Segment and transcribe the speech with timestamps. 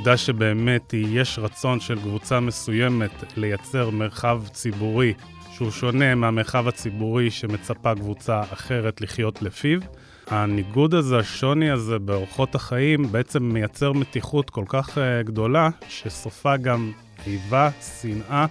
[0.00, 5.14] העובדה שבאמת יש רצון של קבוצה מסוימת לייצר מרחב ציבורי
[5.52, 9.80] שהוא שונה מהמרחב הציבורי שמצפה קבוצה אחרת לחיות לפיו.
[10.26, 16.92] הניגוד הזה, השוני הזה באורחות החיים, בעצם מייצר מתיחות כל כך uh, גדולה, שסופה גם
[17.26, 17.70] איבה,
[18.02, 18.46] שנאה,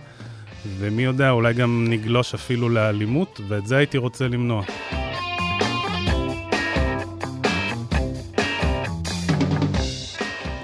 [0.77, 4.63] ומי יודע, אולי גם נגלוש אפילו לאלימות, ואת זה הייתי רוצה למנוע.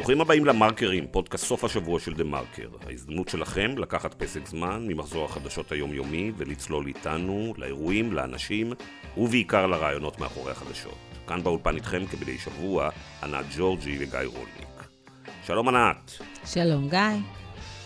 [0.06, 2.70] ברוכים הבאים למרקרים, פודקאסט סוף השבוע של דה מרקר.
[2.88, 8.74] ההזדמנות שלכם לקחת פסק זמן ממחזור החדשות היומיומי ולצלול איתנו לאירועים, לאנשים
[9.18, 10.98] ובעיקר לרעיונות מאחורי החדשות.
[11.28, 12.90] כאן באולפן איתכם כבדי שבוע,
[13.24, 14.88] ענת ג'ורג'י וגיא רולניק.
[15.46, 16.12] שלום ענת.
[16.46, 17.00] שלום גיא.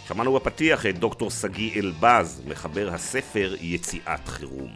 [0.07, 4.71] שמענו בפתיח את דוקטור שגיא אלבז, מחבר הספר יציאת חירום.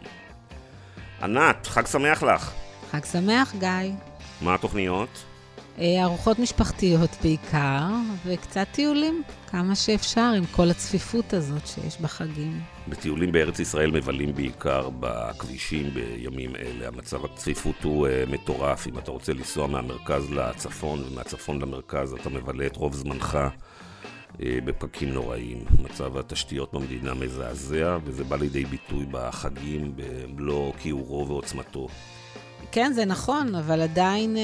[1.22, 2.52] ענת, חג שמח לך.
[2.90, 3.92] חג שמח, גיא.
[4.40, 5.33] מה התוכניות?
[5.78, 7.86] אה, ארוחות משפחתיות בעיקר,
[8.26, 12.60] וקצת טיולים, כמה שאפשר עם כל הצפיפות הזאת שיש בחגים.
[12.88, 16.88] בטיולים בארץ ישראל מבלים בעיקר בכבישים בימים אלה.
[16.88, 18.86] המצב הצפיפות הוא uh, מטורף.
[18.86, 23.38] אם אתה רוצה לנסוע מהמרכז לצפון ומהצפון למרכז, אתה מבלה את רוב זמנך
[24.32, 25.58] uh, בפקקים נוראים.
[25.82, 31.88] מצב התשתיות במדינה מזעזע, וזה בא לידי ביטוי בחגים במלוא כיעורו ועוצמתו.
[32.74, 34.42] כן, זה נכון, אבל עדיין אה,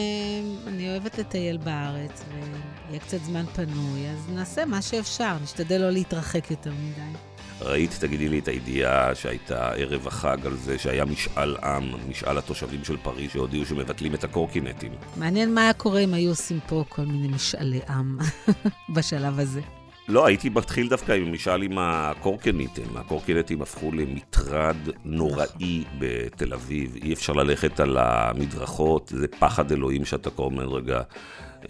[0.67, 6.51] אני אוהבת לטייל בארץ, ויהיה קצת זמן פנוי, אז נעשה מה שאפשר, נשתדל לא להתרחק
[6.51, 7.19] יותר מדי.
[7.61, 12.85] ראית, תגידי לי, את הידיעה שהייתה ערב החג על זה שהיה משאל עם, משאל התושבים
[12.85, 14.93] של פריז שהודיעו שמבטלים את הקורקינטים.
[15.17, 18.19] מעניין מה היה קורה אם היו עושים פה כל מיני משאלי עם
[18.95, 19.61] בשלב הזה.
[20.09, 22.97] לא, הייתי מתחיל דווקא עם משאל עם הקורקינטים.
[22.97, 26.97] הקורקינטים הפכו למטרד נוראי בתל אביב.
[27.03, 31.03] אי אפשר ללכת על המדרכות, זה פחד אלוהים שאתה כל הזמן רגע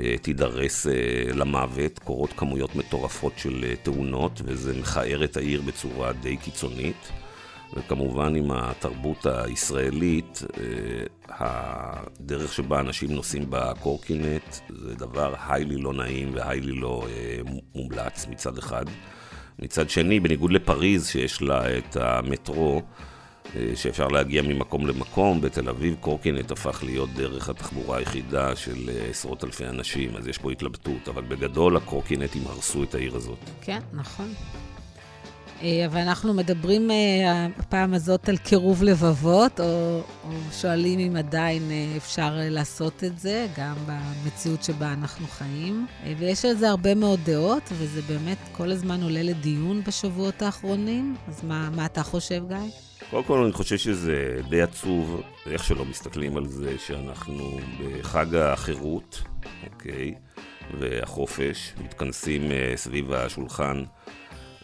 [0.01, 0.93] אה, תידרס אה,
[1.35, 1.99] למוות.
[1.99, 7.13] קורות כמויות מטורפות של אה, תאונות, וזה מכער את העיר בצורה די קיצונית.
[7.75, 16.31] וכמובן עם התרבות הישראלית, אה, הדרך שבה אנשים נוסעים בקורקינט זה דבר היילי לא נעים
[16.35, 17.39] והיילי לא אה,
[17.75, 18.85] מומלץ מצד אחד.
[19.59, 22.83] מצד שני, בניגוד לפריז שיש לה את המטרו,
[23.57, 29.45] אה, שאפשר להגיע ממקום למקום, בתל אביב קורקינט הפך להיות דרך התחבורה היחידה של עשרות
[29.45, 33.39] אלפי אנשים, אז יש פה התלבטות, אבל בגדול הקורקינטים הרסו את העיר הזאת.
[33.61, 34.29] כן, נכון.
[35.63, 41.71] אה, אבל אנחנו מדברים אה, הפעם הזאת על קירוב לבבות, או, או שואלים אם עדיין
[41.71, 45.87] אה, אפשר לעשות את זה, גם במציאות שבה אנחנו חיים.
[46.19, 51.17] ויש על זה הרבה מאוד דעות, וזה באמת כל הזמן עולה לדיון בשבועות האחרונים.
[51.29, 52.57] אז מה, מה אתה חושב, גיא?
[53.11, 59.23] קודם כל אני חושב שזה די עצוב, איך שלא מסתכלים על זה, שאנחנו בחג החירות,
[59.73, 60.15] אוקיי,
[60.81, 62.43] והחופש, מתכנסים
[62.77, 63.85] סביב השולחן.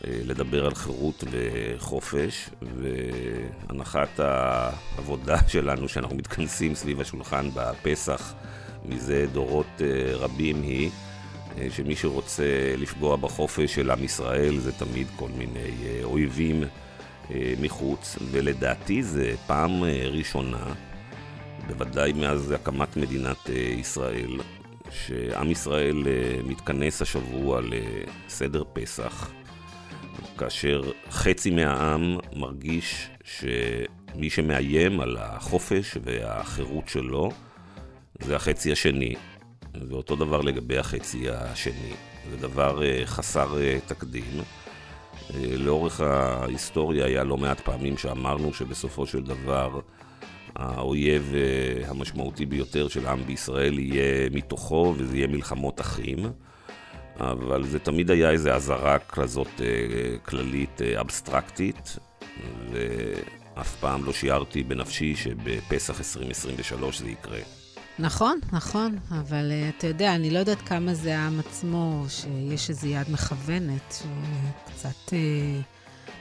[0.05, 8.34] אה, לדבר על חירות וחופש, והנחת העבודה שלנו שאנחנו מתכנסים סביב השולחן בפסח
[8.84, 10.91] מזה דורות אה, רבים היא
[11.59, 16.65] אה, שמי שרוצה לפגוע בחופש של עם ישראל זה תמיד כל מיני אויבים
[17.61, 20.75] מחוץ, ולדעתי זה פעם ראשונה,
[21.67, 24.41] בוודאי מאז הקמת מדינת ישראל,
[24.91, 26.07] שעם ישראל
[26.45, 29.31] מתכנס השבוע לסדר פסח.
[30.39, 37.31] כאשר חצי מהעם מרגיש שמי שמאיים על החופש והחירות שלו
[38.21, 39.15] זה החצי השני.
[39.89, 41.93] ואותו דבר לגבי החצי השני.
[42.31, 44.41] זה דבר אה, חסר אה, תקדים.
[45.35, 49.81] אה, לאורך ההיסטוריה היה לא מעט פעמים שאמרנו שבסופו של דבר
[50.57, 51.35] האויב
[51.87, 56.19] המשמעותי ביותר של העם בישראל יהיה מתוכו וזה יהיה מלחמות אחים.
[57.21, 59.66] אבל זה תמיד היה איזו אזהרה כזאת אה,
[60.22, 61.97] כללית אה, אבסטרקטית,
[62.72, 67.38] ואף פעם לא שיערתי בנפשי שבפסח 2023 זה יקרה.
[67.98, 72.86] נכון, נכון, אבל uh, אתה יודע, אני לא יודעת כמה זה העם עצמו, שיש איזו
[72.86, 75.12] יד מכוונת, שקצת uh,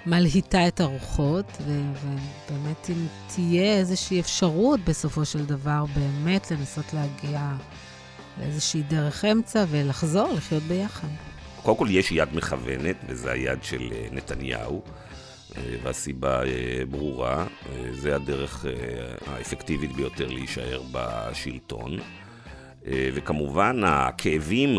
[0.06, 7.51] מלהיטה את הרוחות, ובאמת אם תהיה איזושהי אפשרות בסופו של דבר באמת לנסות להגיע
[8.40, 11.08] לאיזושהי דרך אמצע ולחזור לחיות ביחד.
[11.66, 14.82] קודם כל יש יד מכוונת, וזה היד של אה, נתניהו,
[15.58, 17.46] אה, והסיבה אה, ברורה,
[17.92, 18.66] זה הדרך
[19.28, 21.98] האפקטיבית ביותר להישאר בשלטון.
[23.14, 24.78] וכמובן הכאבים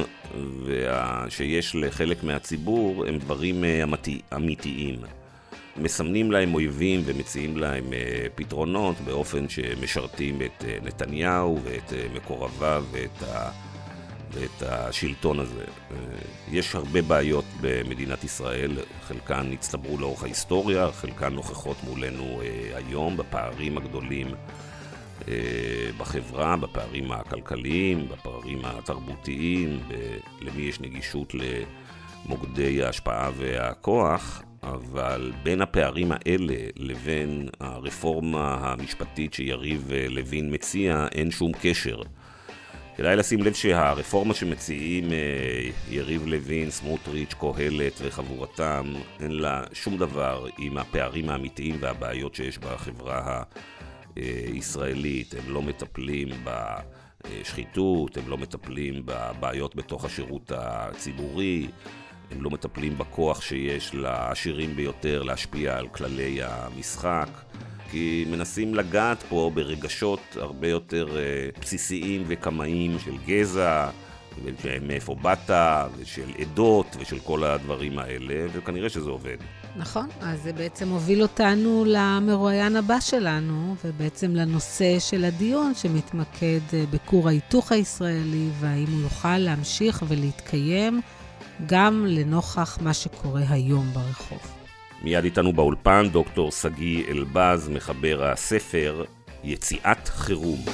[1.28, 3.64] שיש לחלק מהציבור הם דברים
[4.34, 4.96] אמיתיים.
[5.78, 7.94] מסמנים להם אויבים ומציעים להם uh,
[8.34, 13.22] פתרונות באופן שמשרתים את uh, נתניהו ואת uh, מקורביו ואת
[14.30, 15.64] ואת השלטון הזה.
[16.50, 22.40] יש הרבה בעיות במדינת ישראל, חלקן הצטברו לאורך ההיסטוריה, חלקן נוכחות מולנו
[22.74, 24.26] היום בפערים הגדולים
[25.98, 29.80] בחברה, בפערים הכלכליים, בפערים התרבותיים,
[30.40, 34.42] למי יש נגישות למוקדי ההשפעה והכוח,
[34.74, 42.02] אבל בין הפערים האלה לבין הרפורמה המשפטית שיריב לוין מציע, אין שום קשר.
[42.96, 50.46] כדאי לשים לב שהרפורמה שמציעים אה, יריב לוין, סמוטריץ', קהלת וחבורתם, אין לה שום דבר
[50.58, 53.42] עם הפערים האמיתיים והבעיות שיש בחברה
[54.16, 55.34] הישראלית.
[55.34, 61.68] הם לא מטפלים בשחיתות, הם לא מטפלים בבעיות בתוך השירות הציבורי.
[62.30, 67.28] הם לא מטפלים בכוח שיש לעשירים ביותר להשפיע על כללי המשחק,
[67.90, 73.90] כי מנסים לגעת פה ברגשות הרבה יותר uh, בסיסיים וקמאיים של גזע,
[74.64, 75.50] ומאיפה באת,
[75.98, 79.36] ושל עדות, ושל כל הדברים האלה, וכנראה שזה עובד.
[79.76, 86.84] נכון, אז זה בעצם הוביל אותנו למרואיין הבא שלנו, ובעצם לנושא של הדיון שמתמקד אה,
[86.90, 91.00] בכור ההיתוך הישראלי, והאם הוא יוכל להמשיך ולהתקיים.
[91.66, 94.38] גם לנוכח מה שקורה היום ברחוב.
[95.02, 99.04] מיד איתנו באולפן דוקטור שגיא אלבז, מחבר הספר
[99.44, 100.64] יציאת חירום.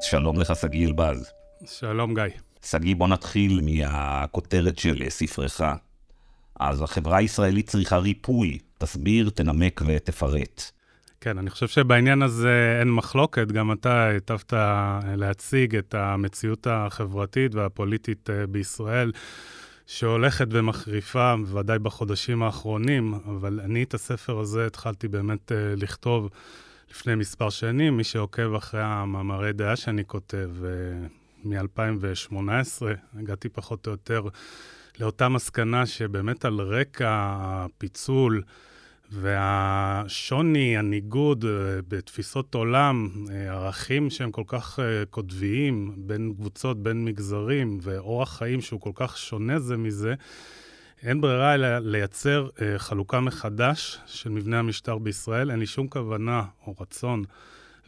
[0.00, 1.32] שלום לך, שגיא אלבז.
[1.64, 2.22] שלום, גיא.
[2.64, 5.60] שגיא, בוא נתחיל מהכותרת של ספרך.
[6.60, 8.58] אז החברה הישראלית צריכה ריפוי.
[8.84, 10.70] תסביר, תנמק ותפרט.
[11.20, 13.52] כן, אני חושב שבעניין הזה אין מחלוקת.
[13.52, 14.52] גם אתה היטבת
[15.16, 19.12] להציג את המציאות החברתית והפוליטית אה, בישראל,
[19.86, 26.28] שהולכת ומחריפה, בוודאי בחודשים האחרונים, אבל אני את הספר הזה התחלתי באמת אה, לכתוב
[26.90, 27.96] לפני מספר שנים.
[27.96, 31.06] מי שעוקב אחרי המאמרי דעה שאני כותב, אה,
[31.44, 32.82] מ-2018,
[33.14, 34.22] הגעתי פחות או יותר
[35.00, 38.42] לאותה מסקנה שבאמת על רקע הפיצול,
[39.20, 41.50] והשוני, הניגוד אה,
[41.88, 48.60] בתפיסות עולם, אה, ערכים שהם כל כך אה, קוטביים בין קבוצות, בין מגזרים, ואורח חיים
[48.60, 50.14] שהוא כל כך שונה זה מזה,
[51.02, 55.50] אין ברירה אלא לייצר חלוקה מחדש של מבנה המשטר בישראל.
[55.50, 57.24] אין לי שום כוונה או רצון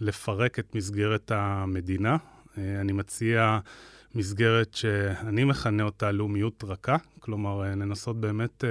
[0.00, 2.17] לפרק את מסגרת המדינה.
[2.58, 3.58] אני מציע
[4.14, 8.64] מסגרת שאני מכנה אותה לאומיות רכה, כלומר, לנסות באמת...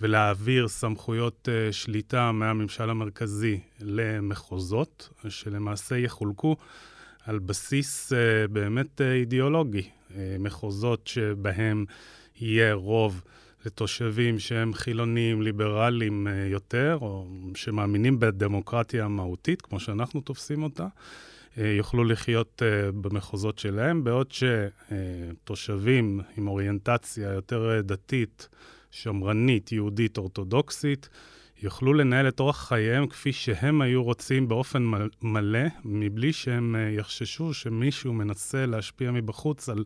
[0.00, 6.56] ולהעביר סמכויות uh, שליטה מהממשל המרכזי למחוזות, שלמעשה יחולקו
[7.24, 8.16] על בסיס uh,
[8.50, 9.82] באמת uh, אידיאולוגי.
[9.82, 11.84] Uh, מחוזות שבהם
[12.40, 13.22] יהיה רוב
[13.66, 20.86] לתושבים שהם חילונים, ליברליים uh, יותר, או שמאמינים בדמוקרטיה המהותית, כמו שאנחנו תופסים אותה.
[21.56, 22.62] יוכלו לחיות
[23.00, 28.48] במחוזות שלהם, בעוד שתושבים עם אוריינטציה יותר דתית,
[28.90, 31.08] שמרנית, יהודית, אורתודוקסית,
[31.62, 34.90] יוכלו לנהל את אורח חייהם כפי שהם היו רוצים באופן
[35.22, 39.84] מלא, מבלי שהם אה, יחששו שמישהו מנסה להשפיע מבחוץ על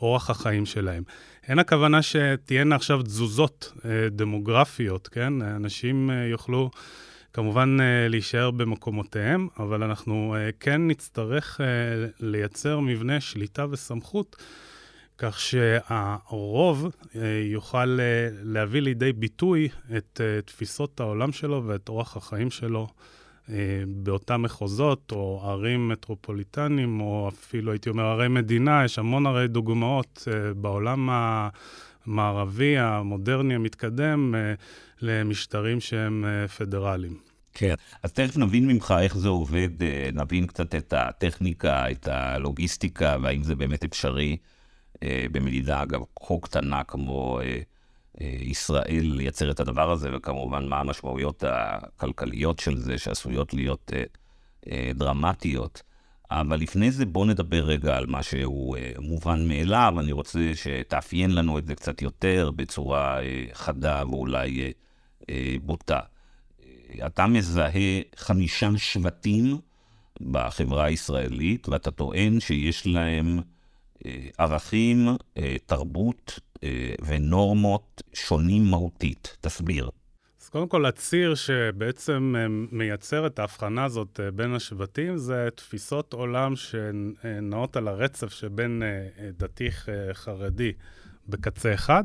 [0.00, 1.02] אורח החיים שלהם.
[1.48, 5.42] אין הכוונה שתהיינה עכשיו תזוזות אה, דמוגרפיות, כן?
[5.42, 6.70] אנשים אה, יוכלו
[7.32, 7.76] כמובן
[8.08, 11.60] להישאר במקומותיהם, אבל אנחנו כן נצטרך
[12.20, 14.36] לייצר מבנה שליטה וסמכות.
[15.22, 22.16] כך שהרוב אה, יוכל אה, להביא לידי ביטוי את אה, תפיסות העולם שלו ואת אורח
[22.16, 22.88] החיים שלו
[23.86, 28.84] באותם מחוזות, או ערים מטרופוליטניים, או אפילו, הייתי אומר, ערי מדינה.
[28.84, 31.08] יש המון הרי דוגמאות בעולם
[32.06, 34.34] המערבי, המודרני, המתקדם,
[35.02, 36.24] למשטרים שהם
[36.58, 37.18] פדרליים.
[37.54, 39.70] כן, אז תכף נבין ממך איך זה עובד,
[40.12, 44.36] נבין קצת את הטכניקה, את הלוגיסטיקה, והאם זה באמת אפשרי.
[45.02, 47.60] אה, במדידה, אגב, כה קטנה כמו אה,
[48.20, 53.92] אה, ישראל לייצר את הדבר הזה, וכמובן מה המשמעויות הכלכליות של זה, שעשויות להיות
[54.94, 55.82] דרמטיות.
[56.30, 59.94] אבל לפני זה בואו נדבר רגע על מה שהוא מובן מאליו.
[60.00, 63.18] אני רוצה שתאפיין לנו את זה קצת יותר בצורה
[63.52, 64.72] חדה ואולי
[65.62, 66.00] בוטה.
[67.06, 69.58] אתה מזהה חמישה שבטים
[70.20, 73.40] בחברה הישראלית, ואתה טוען שיש להם
[74.38, 79.36] ערכים, אה, תרבות אה, ונורמות שונים מהותית.
[79.40, 79.90] תסביר.
[80.42, 82.34] אז קודם כל, הציר שבעצם
[82.72, 88.82] מייצר את ההבחנה הזאת בין השבטים זה תפיסות עולם שנעות על הרצף שבין
[89.38, 89.68] דתי
[90.12, 90.72] חרדי
[91.28, 92.04] בקצה אחד,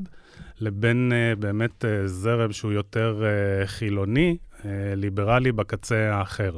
[0.60, 3.24] לבין באמת זרם שהוא יותר
[3.66, 4.38] חילוני,
[4.96, 6.58] ליברלי בקצה האחר.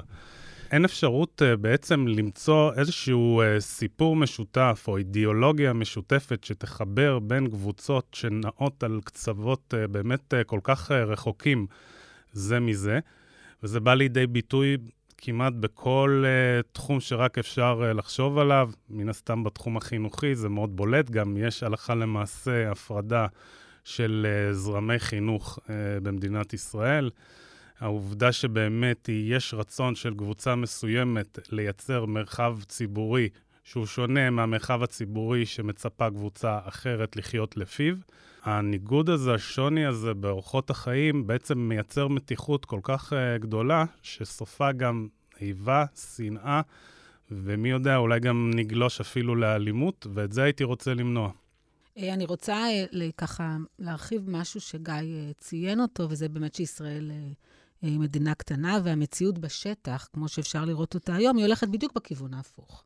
[0.72, 8.08] אין אפשרות uh, בעצם למצוא איזשהו uh, סיפור משותף או אידיאולוגיה משותפת שתחבר בין קבוצות
[8.14, 11.68] שנעות על קצוות uh, באמת כל כך רחוקים
[12.32, 13.00] זה מזה,
[13.64, 14.78] וזה בא לידי ביטוי
[15.18, 18.70] כמעט בכל uh, תחום שרק אפשר uh, לחשוב עליו.
[18.90, 23.28] מן הסתם בתחום החינוכי זה מאוד בולט, גם יש הלכה למעשה הפרדה
[23.84, 25.70] של uh, זרמי חינוך uh,
[26.04, 27.10] במדינת ישראל.
[27.80, 33.30] העובדה שבאמת יש רצון של קבוצה מסוימת לייצר מרחב ציבורי
[33.64, 37.96] שהוא שונה מהמרחב הציבורי שמצפה קבוצה אחרת לחיות לפיו.
[38.44, 45.08] הניגוד הזה, השוני הזה באורחות החיים, בעצם מייצר מתיחות כל כך uh, גדולה, שסופה גם
[45.42, 46.62] איבה, שנאה,
[47.32, 51.32] ומי יודע, אולי גם נגלוש אפילו לאלימות, ואת זה הייתי רוצה למנוע.
[51.98, 52.86] אה, אני רוצה אה,
[53.18, 57.12] ככה להרחיב משהו שגיא ציין אותו, וזה באמת שישראל
[57.82, 62.84] היא מדינה קטנה, והמציאות בשטח, כמו שאפשר לראות אותה היום, היא הולכת בדיוק בכיוון ההפוך.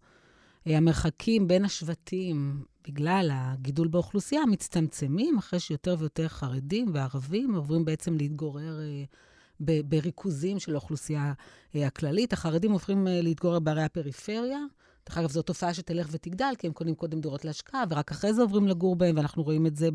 [0.66, 8.80] המרחקים בין השבטים, בגלל הגידול באוכלוסייה, מצטמצמים אחרי שיותר ויותר חרדים וערבים עוברים בעצם להתגורר
[8.82, 9.04] אה,
[9.86, 11.34] בריכוזים של האוכלוסייה
[11.76, 12.34] אה, הכללית.
[12.34, 12.76] החרדים
[13.08, 14.60] אה, להתגורר בערי הפריפריה.
[15.10, 18.42] דרך אגב, זו תופעה שתלך ותגדל, כי הם קונים קודם דירות להשקעה, ורק אחרי זה
[18.42, 19.90] עוברים לגור בהם, ואנחנו רואים את זה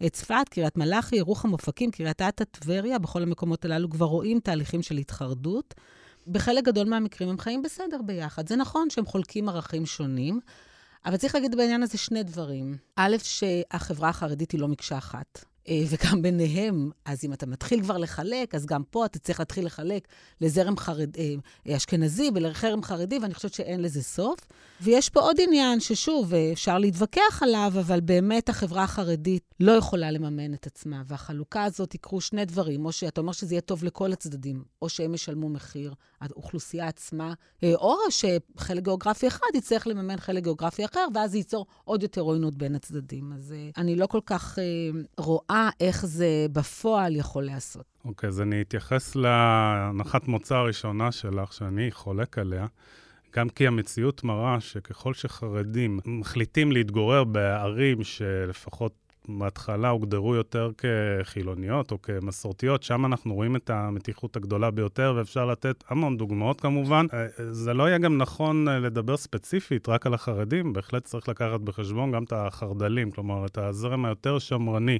[0.00, 4.96] בצפת, קריית מלאכי, ירוחם, אופקים, קריית אתא, טבריה, בכל המקומות הללו כבר רואים תהליכים של
[4.96, 5.74] התחרדות.
[6.26, 8.48] בחלק גדול מהמקרים הם חיים בסדר ביחד.
[8.48, 10.40] זה נכון שהם חולקים ערכים שונים,
[11.06, 12.76] אבל צריך להגיד בעניין הזה שני דברים.
[12.96, 15.44] א', שהחברה החרדית היא לא מקשה אחת.
[15.68, 19.66] אה, וגם ביניהם, אז אם אתה מתחיל כבר לחלק, אז גם פה אתה צריך להתחיל
[19.66, 20.08] לחלק
[20.40, 24.38] לזרם חרד, אה, אשכנזי ולחרם חרדי, ואני חושבת שאין לזה סוף.
[24.80, 30.54] ויש פה עוד עניין ששוב, אפשר להתווכח עליו, אבל באמת החברה החרדית לא יכולה לממן
[30.54, 34.64] את עצמה, והחלוקה הזאת יקרו שני דברים, או שאתה אומר שזה יהיה טוב לכל הצדדים,
[34.82, 37.32] או שהם ישלמו מחיר, האוכלוסייה עצמה,
[37.64, 42.54] או שחלק גיאוגרפי אחד יצטרך לממן חלק גיאוגרפי אחר, ואז זה ייצור עוד יותר עוינות
[42.54, 43.32] בין הצדדים.
[43.32, 44.58] אז אני לא כל כך
[45.18, 47.84] רואה איך זה בפועל יכול להיעשות.
[48.04, 52.66] אוקיי, okay, אז אני אתייחס להנחת מוצא הראשונה שלך, שאני חולק עליה.
[53.38, 58.92] גם כי המציאות מראה שככל שחרדים מחליטים להתגורר בערים שלפחות
[59.28, 65.84] בהתחלה הוגדרו יותר כחילוניות או כמסורתיות, שם אנחנו רואים את המתיחות הגדולה ביותר, ואפשר לתת
[65.88, 67.06] המון דוגמאות כמובן.
[67.12, 71.60] אה, זה לא יהיה גם נכון אה, לדבר ספציפית רק על החרדים, בהחלט צריך לקחת
[71.60, 74.98] בחשבון גם את החרדלים, כלומר, את הזרם היותר שמרני.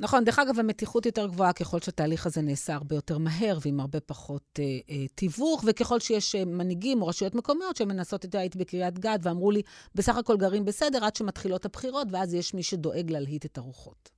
[0.00, 4.00] נכון, דרך אגב, המתיחות יותר גבוהה ככל שהתהליך הזה נעשה הרבה יותר מהר ועם הרבה
[4.00, 8.98] פחות אה, אה, תיווך, וככל שיש אה, מנהיגים או רשויות מקומיות שמנסות, את הייתי בקריית
[8.98, 9.62] גת ואמרו לי,
[9.94, 14.10] בסך הכל גרים בסדר עד שמתחילות הבחירות, ואז יש מי שדואג להלהיט את הרוחות.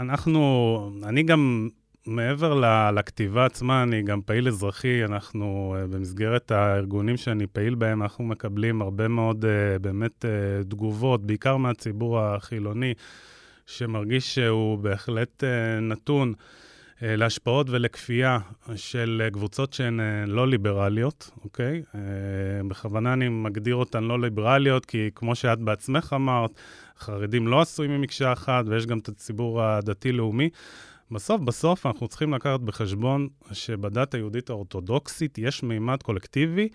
[0.00, 1.68] אנחנו, אני גם
[2.06, 2.60] מעבר
[2.90, 8.82] לכתיבה עצמה, אני גם פעיל אזרחי, אנחנו אה, במסגרת הארגונים שאני פעיל בהם, אנחנו מקבלים
[8.82, 10.24] הרבה מאוד אה, באמת
[10.68, 12.94] תגובות, בעיקר מהציבור החילוני.
[13.70, 16.32] שמרגיש שהוא בהחלט אה, נתון
[17.02, 18.38] אה, להשפעות ולכפייה
[18.76, 21.82] של אה, קבוצות שהן לא ליברליות, אוקיי?
[22.68, 26.50] בכוונה אני מגדיר אותן לא ליברליות, כי כמו שאת בעצמך אמרת,
[26.98, 30.50] חרדים לא עשויים ממקשה אחת, ויש גם את הציבור הדתי-לאומי.
[31.10, 36.68] בסוף, בסוף אנחנו צריכים לקחת בחשבון שבדת היהודית האורתודוקסית יש מימד קולקטיבי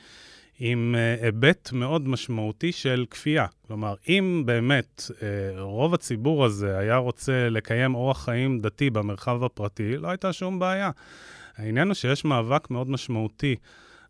[0.60, 3.46] עם אה, היבט מאוד משמעותי של כפייה.
[3.68, 9.98] כלומר, אם באמת אה, רוב הציבור הזה היה רוצה לקיים אורח חיים דתי במרחב הפרטי,
[9.98, 10.92] לא הייתה שום בעיה.
[11.58, 13.56] העניין הוא שיש מאבק מאוד משמעותי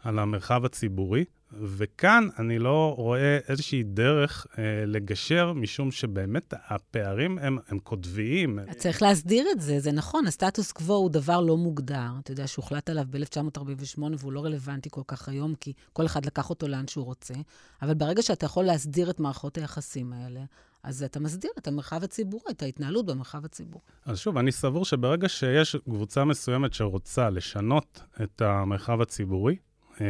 [0.04, 1.26] על המרחב הציבורי,
[1.62, 8.60] וכאן אני לא רואה איזושהי דרך אה, לגשר, משום שבאמת הפערים הם, הם קוטביים.
[8.78, 12.08] צריך להסדיר את זה, זה נכון, הסטטוס קוו הוא דבר לא מוגדר.
[12.20, 16.50] אתה יודע שהוחלט עליו ב-1948 והוא לא רלוונטי כל כך היום, כי כל אחד לקח
[16.50, 17.34] אותו לאן שהוא רוצה,
[17.82, 20.42] אבל ברגע שאתה יכול להסדיר את מערכות היחסים האלה,
[20.84, 23.84] אז אתה מסדיר את המרחב הציבורי, את ההתנהלות במרחב הציבורי.
[24.06, 29.56] אז שוב, אני סבור שברגע שיש קבוצה מסוימת שרוצה לשנות את המרחב הציבורי,
[30.02, 30.08] אה,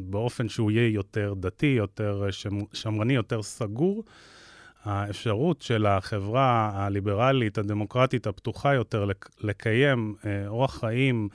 [0.00, 2.26] באופן שהוא יהיה יותר דתי, יותר
[2.72, 4.04] שמרני, יותר סגור.
[4.84, 9.08] האפשרות של החברה הליברלית, הדמוקרטית, הפתוחה יותר,
[9.40, 11.28] לקיים אה, אורח חיים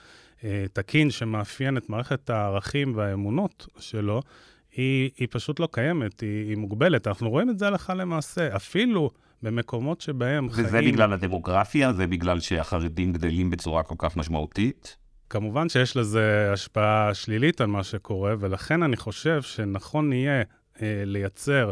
[0.43, 4.21] אה, תקין שמאפיין את מערכת הערכים והאמונות שלו,
[4.75, 7.07] היא, היא פשוט לא קיימת, היא, היא מוגבלת.
[7.07, 8.55] אנחנו רואים את זה הלכה למעשה.
[8.55, 9.09] אפילו
[9.41, 10.67] במקומות שבהם וזה חיים...
[10.67, 11.93] וזה בגלל הדמוגרפיה?
[11.93, 14.97] זה בגלל שהחרדים גדלים בצורה כל כך משמעותית?
[15.33, 20.41] כמובן שיש לזה השפעה שלילית על מה שקורה, ולכן אני חושב שנכון יהיה
[20.81, 21.71] אה, לייצר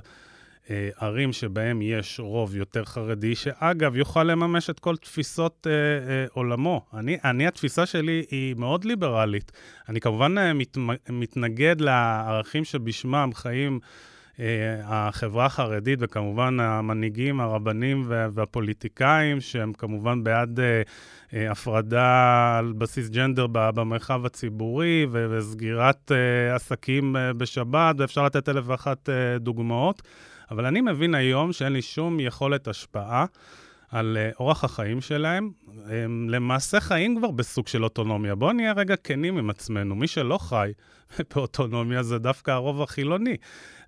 [0.69, 6.25] אה, ערים שבהם יש רוב יותר חרדי, שאגב, יוכל לממש את כל תפיסות אה, אה,
[6.33, 6.85] עולמו.
[6.93, 9.51] אני, אני, התפיסה שלי היא מאוד ליברלית.
[9.89, 10.77] אני כמובן אה, מת,
[11.09, 13.79] מתנגד לערכים שבשמם חיים
[14.83, 20.81] החברה החרדית, וכמובן המנהיגים, הרבנים והפוליטיקאים, שהם כמובן בעד אה,
[21.33, 26.11] אה, הפרדה על בסיס ג'נדר במרחב הציבורי וסגירת
[26.55, 29.09] עסקים בשבת, ואפשר לתת אלף ואחת
[29.39, 30.01] דוגמאות.
[30.51, 33.25] אבל אני מבין היום שאין לי שום יכולת השפעה.
[33.91, 35.51] על אורח החיים שלהם,
[35.89, 38.35] הם למעשה חיים כבר בסוג של אוטונומיה.
[38.35, 39.95] בואו נהיה רגע כנים עם עצמנו.
[39.95, 40.71] מי שלא חי
[41.35, 43.37] באוטונומיה זה דווקא הרוב החילוני.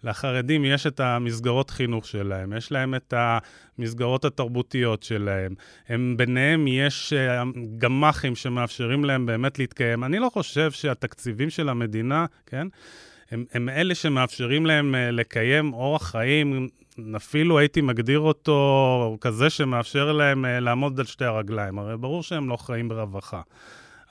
[0.03, 5.55] לחרדים יש את המסגרות חינוך שלהם, יש להם את המסגרות התרבותיות שלהם.
[5.89, 7.43] הם, ביניהם יש אה,
[7.77, 10.03] גמ"חים שמאפשרים להם באמת להתקיים.
[10.03, 12.67] אני לא חושב שהתקציבים של המדינה, כן,
[13.31, 16.69] הם, הם אלה שמאפשרים להם אה, לקיים אורח חיים,
[17.15, 21.79] אפילו הייתי מגדיר אותו כזה שמאפשר להם אה, לעמוד על שתי הרגליים.
[21.79, 23.41] הרי ברור שהם לא חיים ברווחה.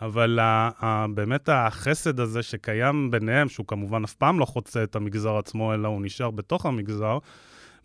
[0.05, 4.97] אבל ה, ה, באמת החסד הזה שקיים ביניהם, שהוא כמובן אף פעם לא חוצה את
[4.97, 7.19] המגזר עצמו, אלא הוא נשאר בתוך המגזר,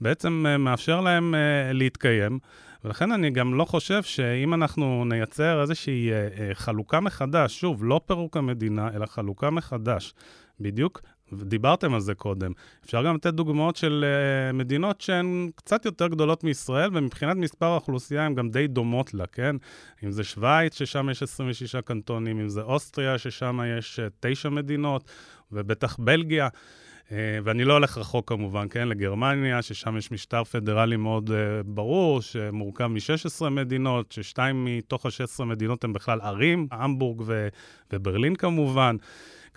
[0.02, 2.40] בעצם uh, מאפשר להם uh, להתקיים.
[2.84, 8.38] ולכן אני גם לא חושב שאם אנחנו נייצר איזושהי uh, חלוקה מחדש, שוב, לא פירוק
[8.38, 10.14] המדינה, אלא חלוקה מחדש,
[10.60, 11.02] בדיוק
[11.34, 12.52] דיברתם על זה קודם.
[12.86, 18.26] אפשר גם לתת דוגמאות של uh, מדינות שהן קצת יותר גדולות מישראל, ומבחינת מספר האוכלוסייה
[18.26, 19.56] הן גם די דומות לה, כן?
[20.04, 25.04] אם זה שווייץ, ששם יש 26 קנטונים, אם זה אוסטריה, ששם יש uh, תשע מדינות,
[25.52, 26.48] ובטח בלגיה.
[26.48, 27.12] Uh,
[27.44, 28.88] ואני לא הולך רחוק כמובן, כן?
[28.88, 31.34] לגרמניה, ששם יש משטר פדרלי מאוד uh,
[31.66, 37.48] ברור, שמורכב מ-16 מדינות, ששתיים מתוך ה-16 מדינות הן בכלל ערים, המבורג ו-
[37.94, 38.96] וברלין כמובן.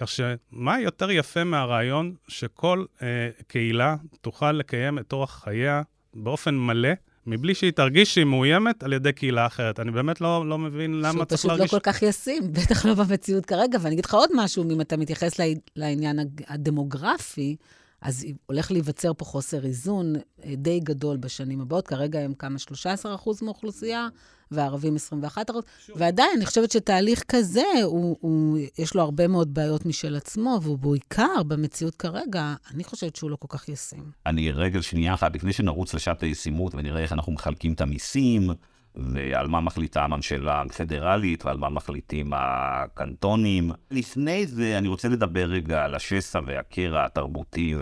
[0.01, 3.07] כך שמה יותר יפה מהרעיון שכל אה,
[3.47, 5.83] קהילה תוכל לקיים את אורח חייה
[6.15, 6.89] באופן מלא,
[7.27, 9.81] מבלי שהיא תרגיש שהיא מאוימת על ידי קהילה אחרת.
[9.81, 11.71] אני באמת לא, לא מבין למה צריך להרגיש...
[11.71, 13.79] שהוא פשוט לא כל כך ישים, בטח לא במציאות כרגע.
[13.83, 15.33] ואני אגיד לך עוד משהו, אם אתה מתייחס
[15.77, 17.57] לעניין הדמוגרפי,
[18.01, 21.87] אז הולך להיווצר פה חוסר איזון אה, די גדול בשנים הבאות.
[21.87, 24.09] כרגע הם כמה, 13 אחוז מהאוכלוסייה,
[24.51, 25.65] והערבים 21 אחוז.
[25.97, 30.79] ועדיין, אני חושבת שתהליך כזה, הוא, הוא, יש לו הרבה מאוד בעיות משל עצמו, והוא
[30.79, 34.11] בעיקר, במציאות כרגע, אני חושבת שהוא לא כל כך ישים.
[34.27, 38.51] אני רגל שנייה אחת, לפני שנרוץ לשעת הישימות ונראה איך אנחנו מחלקים את המיסים,
[38.95, 43.71] ועל מה מחליטה הממשלה הפדרלית ועל מה מחליטים הקנטונים.
[43.91, 47.75] לפני זה אני רוצה לדבר רגע על השסע והקרע התרבותי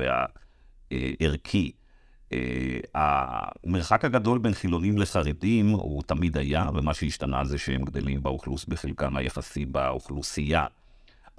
[0.91, 1.73] והערכי.
[2.33, 8.65] אה, המרחק הגדול בין חילונים לחרדים הוא תמיד היה, ומה שהשתנה זה שהם גדלים באוכלוס...
[8.65, 10.67] בחלקם היחסי באוכלוסייה.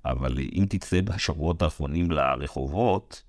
[0.06, 3.24] אבל אם תצא בשבועות האחרונים לרחובות,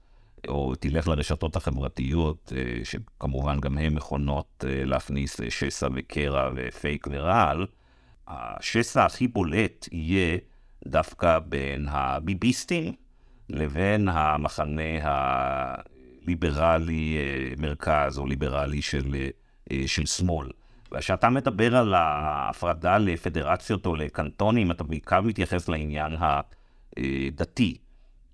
[0.49, 7.07] או תלך לרשתות החברתיות, אה, שכמובן גם הן מכונות אה, להכניס אה, שסע וקרע ופייק
[7.11, 7.67] ורעל,
[8.29, 10.39] השסע הכי בולט יהיה
[10.87, 12.93] דווקא בין הביביסטים
[13.49, 17.19] לבין המחנה הליברלי
[17.59, 19.15] מרכז או ליברלי של,
[19.87, 20.49] של שמאל.
[20.93, 27.79] וכשאתה מדבר על ההפרדה לפדרציות או לקנטונים, אתה בעיקר מתייחס לעניין הדתי.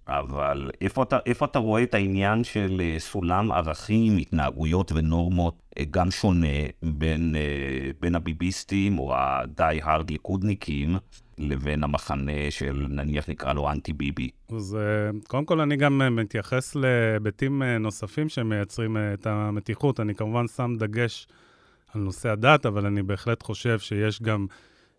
[0.08, 5.84] אבל איפה אתה, איפה אתה רואה את העניין של אה, סולם ערכים, התנהגויות ונורמות אה,
[5.90, 10.96] גם שונה בין, אה, בין הביביסטים או הדי-הרד ליכודניקים
[11.38, 14.30] לבין המחנה של נניח נקרא לו אנטי-ביבי?
[14.56, 14.78] אז
[15.28, 20.00] קודם כל אני גם מתייחס להיבטים נוספים שמייצרים את המתיחות.
[20.00, 21.28] אני כמובן שם דגש
[21.94, 24.46] על נושא הדת, אבל אני בהחלט חושב שיש גם...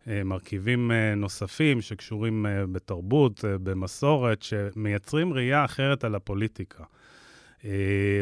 [0.07, 6.83] אה, מרכיבים אה, נוספים שקשורים אה, בתרבות, במסורת, שמייצרים ראייה אחרת על הפוליטיקה.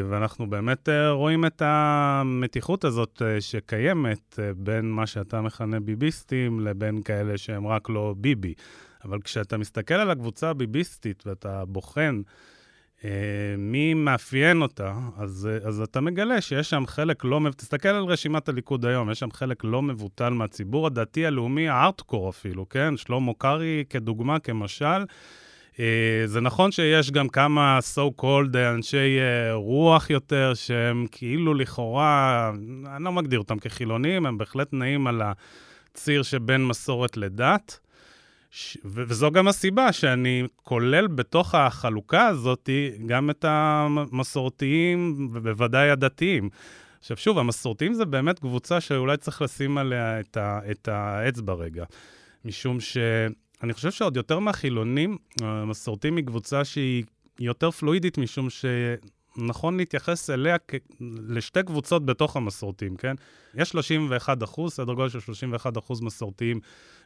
[0.10, 7.68] ואנחנו באמת רואים את המתיחות הזאת שקיימת בין מה שאתה מכנה ביביסטים לבין כאלה שהם
[7.68, 8.54] רק לא ביבי.
[9.06, 12.22] אבל כשאתה מסתכל על הקבוצה הביביסטית ואתה בוחן
[13.58, 17.40] מי מאפיין אותה, אז, אה, אז אתה מגלה שיש שם חלק לא...
[17.58, 22.70] תסתכל על רשימת הליכוד היום, יש שם חלק לא מבוטל מהציבור הדתי הלאומי, הארטקור אפילו,
[22.70, 22.98] כן?
[22.98, 25.06] שלמה קרעי כדוגמה, כמשל.
[25.80, 29.18] אה, זה נכון שיש גם כמה so called אנשי
[29.54, 32.52] רוח יותר, שהם כאילו לכאורה,
[32.96, 37.80] אני לא מגדיר אותם כחילונים, הם בהחלט נעים על הציר שבין מסורת לדת.
[38.58, 38.78] ש...
[38.86, 42.70] וזו גם הסיבה שאני כולל בתוך החלוקה הזאת
[43.06, 46.50] גם את המסורתיים ובוודאי הדתיים.
[47.00, 50.60] עכשיו שוב, המסורתיים זה באמת קבוצה שאולי צריך לשים עליה את, ה...
[50.72, 51.86] את האצבע רגע,
[52.46, 57.04] משום שאני חושב שעוד יותר מהחילונים, המסורתיים היא קבוצה שהיא
[57.40, 58.66] יותר פלואידית, משום ש...
[59.38, 60.76] נכון להתייחס אליה כ...
[61.30, 63.16] לשתי קבוצות בתוך המסורתיים, כן?
[63.56, 66.60] יש 31 אחוז, סדר גודל של 31 אחוז מסורתיים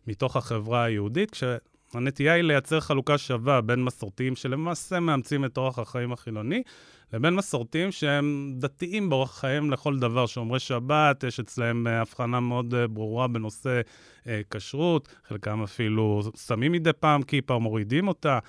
[0.07, 6.11] מתוך החברה היהודית, כשהנטייה היא לייצר חלוקה שווה בין מסורתיים שלמעשה מאמצים את אורח החיים
[6.11, 6.63] החילוני,
[7.13, 12.73] לבין מסורתיים שהם דתיים באורח חיים לכל דבר, שומרי שבת, יש אצלהם אה, הבחנה מאוד
[12.73, 13.81] אה, ברורה בנושא
[14.27, 18.39] אה, כשרות, חלקם אפילו שמים מדי פעם כיפה, מורידים אותה.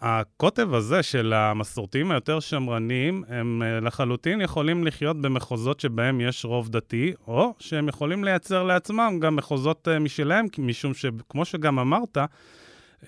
[0.00, 7.12] הקוטב הזה של המסורתיים היותר שמרניים, הם לחלוטין יכולים לחיות במחוזות שבהם יש רוב דתי,
[7.26, 12.18] או שהם יכולים לייצר לעצמם גם מחוזות משלהם, משום שכמו שגם אמרת,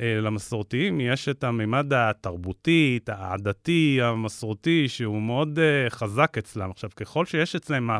[0.00, 6.70] אה, למסורתיים יש את הממד התרבותי, העדתי, המסורתי, שהוא מאוד חזק אצלם.
[6.70, 7.90] עכשיו, ככל שיש אצלם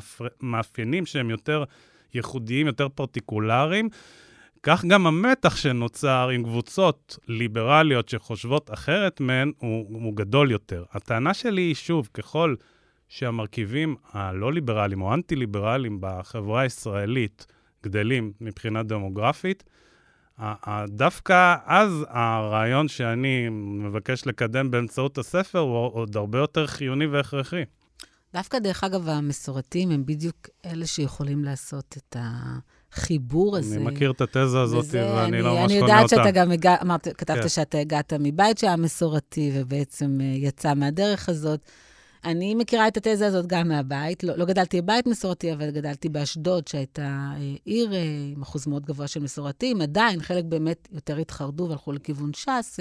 [0.40, 1.64] מאפיינים שהם יותר
[2.14, 3.88] ייחודיים, יותר פרטיקולריים,
[4.62, 10.84] כך גם המתח שנוצר עם קבוצות ליברליות שחושבות אחרת מהן הוא, הוא גדול יותר.
[10.92, 12.54] הטענה שלי היא, שוב, ככל
[13.08, 17.46] שהמרכיבים הלא ליברליים או אנטי-ליברליים בחברה הישראלית
[17.84, 19.64] גדלים מבחינה דמוגרפית,
[20.88, 27.62] דווקא אז הרעיון שאני מבקש לקדם באמצעות הספר הוא עוד הרבה יותר חיוני והכרחי.
[28.32, 32.16] דווקא, דרך אגב, המסורתיים הם בדיוק אלה שיכולים לעשות את
[32.92, 33.76] החיבור הזה.
[33.76, 35.94] אני מכיר את התזה הזאת, וזה, ואני אני, לא ממש קונה אותה.
[35.94, 37.48] אני יודעת שאתה גם הגע, אמרת, כתבת כן.
[37.48, 41.60] שאתה הגעת מבית שהיה מסורתי, ובעצם אה, יצא מהדרך הזאת.
[42.24, 44.24] אני מכירה את התזה הזאת גם מהבית.
[44.24, 48.86] לא, לא גדלתי בבית מסורתי, אבל גדלתי באשדוד, שהייתה אה, עיר אה, עם אחוז מאוד
[48.86, 49.80] גבוה של מסורתיים.
[49.80, 52.80] עדיין, חלק באמת יותר התחרדו והלכו לכיוון ש"ס.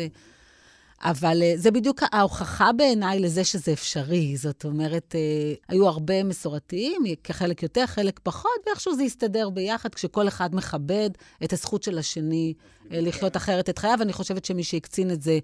[1.05, 4.37] אה, אבל uh, זה בדיוק ההוכחה בעיניי לזה שזה אפשרי.
[4.37, 10.27] זאת אומרת, uh, היו הרבה מסורתיים, כחלק יותר, חלק פחות, ואיכשהו זה הסתדר ביחד, כשכל
[10.27, 11.09] אחד מכבד
[11.43, 13.97] את הזכות של השני uh, לחיות אחרת את חייו.
[14.01, 15.39] אני חושבת שמי שהקצין את זה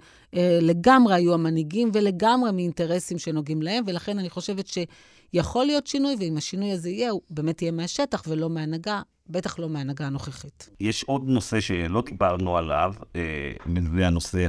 [0.62, 4.68] לגמרי היו המנהיגים, ולגמרי מאינטרסים שנוגעים להם, ולכן אני חושבת
[5.34, 9.02] שיכול להיות שינוי, ואם השינוי הזה יהיה, הוא באמת יהיה מהשטח ולא מהנהגה.
[9.30, 10.70] בטח לא מההנהגה הנוכחית.
[10.80, 12.94] יש עוד נושא שלא דיברנו עליו,
[13.66, 14.48] וזה אה, הנושא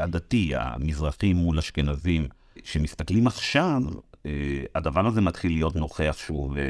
[0.00, 2.28] הדתי, המזרחים מול אשכנזים.
[2.62, 3.80] כשמסתכלים עכשיו,
[4.26, 4.30] אה,
[4.74, 6.62] הדבר הזה מתחיל להיות נוכח שוב אה,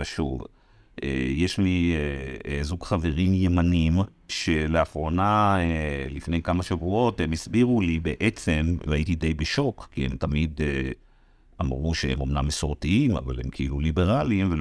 [0.00, 0.42] ושוב.
[1.28, 1.94] יש לי
[2.62, 3.94] זוג חברים ימנים
[4.28, 5.56] שלאחרונה,
[6.10, 10.60] לפני כמה שבועות, הם הסבירו לי בעצם, והייתי די בשוק, כי הם תמיד
[11.60, 14.52] אמרו שהם אומנם מסורתיים, אבל הם כאילו ליברליים,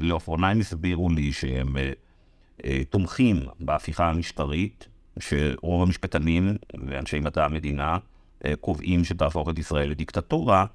[0.00, 1.92] ולאחרונה הם הסבירו לי שהם אה,
[2.64, 7.98] אה, תומכים בהפיכה המשטרית, שרוב המשפטנים ואנשי מדע המדינה
[8.44, 10.66] אה, קובעים שתהפוך את ישראל לדיקטטורה,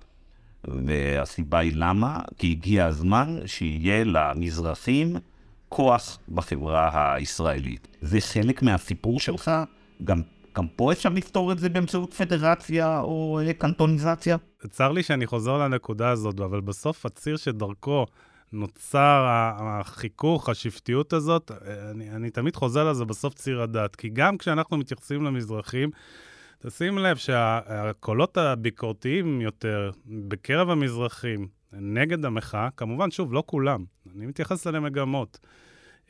[0.63, 2.19] והסיבה היא למה?
[2.37, 5.15] כי הגיע הזמן שיהיה למזרחים
[5.69, 7.87] כוח בחברה הישראלית.
[8.01, 9.51] זה חלק מהסיפור שלך?
[10.03, 10.21] גם
[10.55, 14.37] גם פה אפשר לפתור את זה באמצעות פדרציה או אה, קנטוניזציה?
[14.67, 18.05] צר לי שאני חוזר לנקודה הזאת, אבל בסוף הציר שדרכו
[18.53, 19.25] נוצר
[19.59, 23.95] החיכוך, השבטיות הזאת, אה, אני, אני תמיד חוזר לזה בסוף ציר הדת.
[23.95, 25.89] כי גם כשאנחנו מתייחסים למזרחים,
[26.59, 33.83] תשים לב שהקולות הביקורתיים יותר בקרב המזרחים נגד המחאה, כמובן, שוב, לא כולם,
[34.15, 35.39] אני מתייחס למגמות,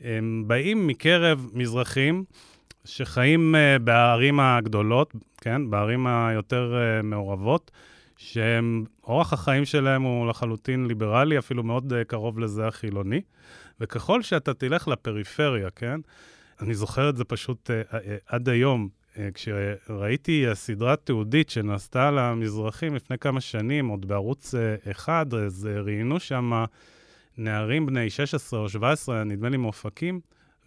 [0.00, 2.24] הם באים מקרב מזרחים
[2.84, 7.70] שחיים uh, בערים הגדולות, כן, בערים היותר uh, מעורבות,
[8.20, 13.20] שאורח החיים שלהם הוא לחלוטין ליברלי, אפילו מאוד uh, קרוב לזה החילוני.
[13.80, 16.00] וככל שאתה תלך לפריפריה, כן,
[16.60, 18.88] אני זוכר את זה פשוט uh, uh, עד היום,
[19.34, 24.54] כשראיתי הסדרה תיעודית שנעשתה על המזרחים לפני כמה שנים, עוד בערוץ
[24.90, 26.64] אחד, אז ראיינו שם
[27.38, 30.20] נערים בני 16 או 17, נדמה לי מאופקים,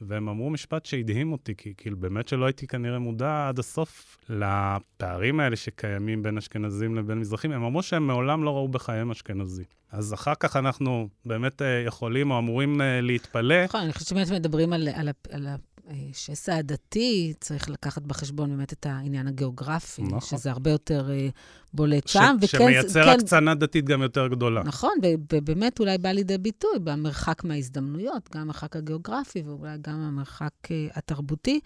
[0.08, 5.40] והם אמרו משפט שהדהים אותי, כי כאילו באמת שלא הייתי כנראה מודע עד הסוף לפערים
[5.40, 7.52] האלה שקיימים בין אשכנזים לבין מזרחים.
[7.52, 9.64] הם אמרו שהם מעולם לא ראו בחייהם אשכנזי.
[9.92, 13.64] אז אחר כך אנחנו באמת uh, יכולים או אמורים uh, להתפלא.
[13.64, 15.48] נכון, אני חושבת שבאמת מדברים על, על, על
[15.90, 20.40] השסע הדתי, צריך לקחת בחשבון באמת את העניין הגיאוגרפי, נכון.
[20.40, 21.32] שזה הרבה יותר uh,
[21.74, 22.36] בולט ש- שם.
[22.42, 24.64] וכן, שמייצר כן, הקצנה דתית גם יותר גדולה.
[24.64, 24.92] נכון,
[25.34, 31.60] ובאמת אולי בא לידי ביטוי במרחק מההזדמנויות, גם המרחק הגיאוגרפי ואולי גם המרחק uh, התרבותי.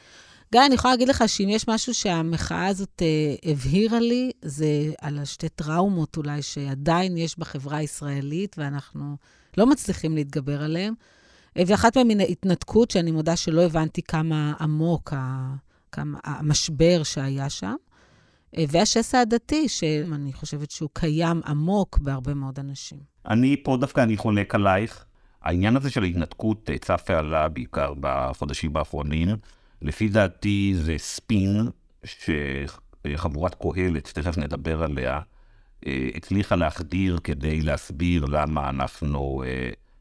[0.52, 5.20] גיא, אני יכולה להגיד לך שאם יש משהו שהמחאה הזאת uh, הבהירה לי, זה על
[5.20, 9.16] השתי טראומות אולי שעדיין יש בחברה הישראלית, ואנחנו
[9.58, 10.94] לא מצליחים להתגבר עליהן.
[11.68, 15.14] ואחת מהן מן ההתנתקות, שאני מודה שלא הבנתי כמה עמוק
[15.92, 17.76] כמה המשבר שהיה שם.
[18.68, 23.00] והשסע הדתי, שאני חושבת שהוא קיים עמוק בהרבה מאוד אנשים.
[23.28, 25.06] אני פה דווקא, אני חולק עלייך.
[25.42, 29.30] העניין הזה של ההתנתקות צף ועלה בעיקר בחודשים האחרונים.
[29.82, 31.68] לפי דעתי זה ספין
[32.04, 35.20] שחבורת קהלת, תכף נדבר עליה,
[36.16, 39.44] הצליחה להחדיר כדי להסביר למה אנחנו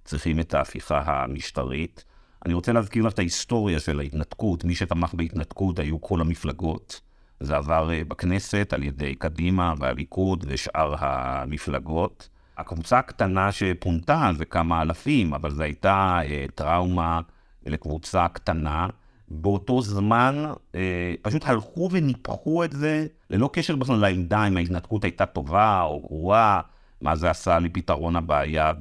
[0.07, 2.05] צריכים את ההפיכה המשטרית.
[2.47, 4.65] אני רוצה להזכיר לך את ההיסטוריה של ההתנתקות.
[4.65, 7.01] מי שתמך בהתנתקות היו כל המפלגות.
[7.41, 12.29] זה עבר בכנסת על ידי קדימה והליכוד ושאר המפלגות.
[12.59, 17.21] הקבוצה הקטנה שפונתה זה כמה אלפים, אבל זו הייתה אה, טראומה
[17.67, 18.87] לקבוצה קטנה.
[19.29, 25.27] באותו זמן אה, פשוט הלכו וניפחו את זה, ללא קשר בכלל לעמדה אם ההתנתקות הייתה
[25.27, 26.61] טובה או גרועה,
[27.01, 28.73] מה זה עשה לפתרון הבעיה אה,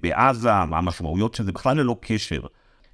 [0.00, 2.40] בעזה, מה המשמעויות של זה, בכלל ללא קשר.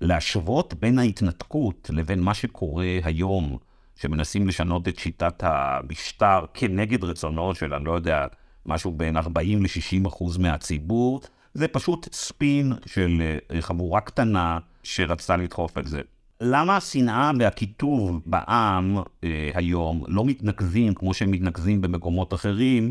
[0.00, 3.58] להשוות בין ההתנתקות לבין מה שקורה היום,
[3.96, 8.26] שמנסים לשנות את שיטת המשטר כנגד רצונו של, אני לא יודע,
[8.66, 11.20] משהו בין 40 ל-60 אחוז מהציבור,
[11.54, 16.00] זה פשוט ספין של אה, חבורה קטנה שרצתה לדחוף את זה.
[16.40, 22.90] למה השנאה והקיטוב בעם אה, היום לא מתנקזים כמו שהם מתנקזים במקומות אחרים,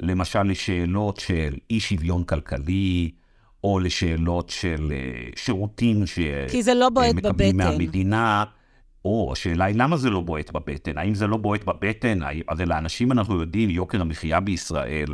[0.00, 3.10] למשל לשאלות של אי שוויון כלכלי,
[3.64, 7.56] או לשאלות של אה, שירותים שמקבלים לא בבטן.
[7.56, 8.44] מהמדינה.
[9.04, 10.98] או השאלה היא למה זה לא בועט בבטן?
[10.98, 12.18] האם זה לא בועט בבטן?
[12.48, 15.06] הרי לאנשים אנחנו יודעים, יוקר המחיה בישראל.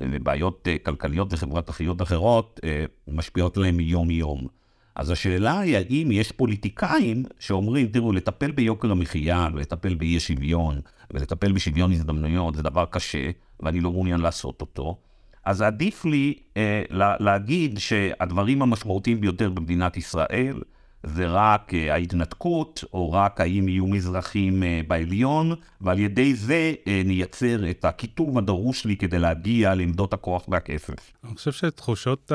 [0.00, 4.46] ובעיות אה, כלכליות וחברתיות אחרות אה, משפיעות עליהם מיום-יום.
[4.94, 11.52] אז השאלה היא האם יש פוליטיקאים שאומרים, תראו, לטפל ביוקר המחיה ולטפל באי שוויון ולטפל
[11.52, 14.98] בשוויון הזדמנויות זה דבר קשה, ואני לא מעוניין לעשות אותו.
[15.44, 16.82] אז עדיף לי אה,
[17.20, 20.60] להגיד שהדברים המשמעותיים ביותר במדינת ישראל
[21.02, 27.02] זה רק אה, ההתנתקות, או רק האם יהיו מזרחים אה, בעליון, ועל ידי זה אה,
[27.04, 31.12] נייצר את הקיטוב הדרוש לי כדי להגיע לעמדות הכוח והכסף.
[31.24, 32.32] אני חושב שתחושות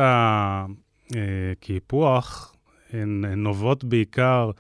[1.51, 2.55] הקיפוח
[2.93, 4.51] הן נובעות בעיקר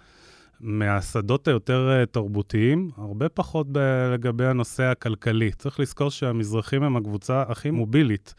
[0.59, 3.67] מהשדות היותר תרבותיים, הרבה פחות
[4.13, 5.51] לגבי הנושא הכלכלי.
[5.51, 8.33] צריך לזכור שהמזרחים הם הקבוצה הכי מובילית.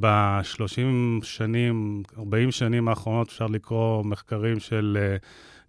[0.00, 5.16] ב-30 שנים, 40 שנים האחרונות אפשר לקרוא מחקרים של, אה,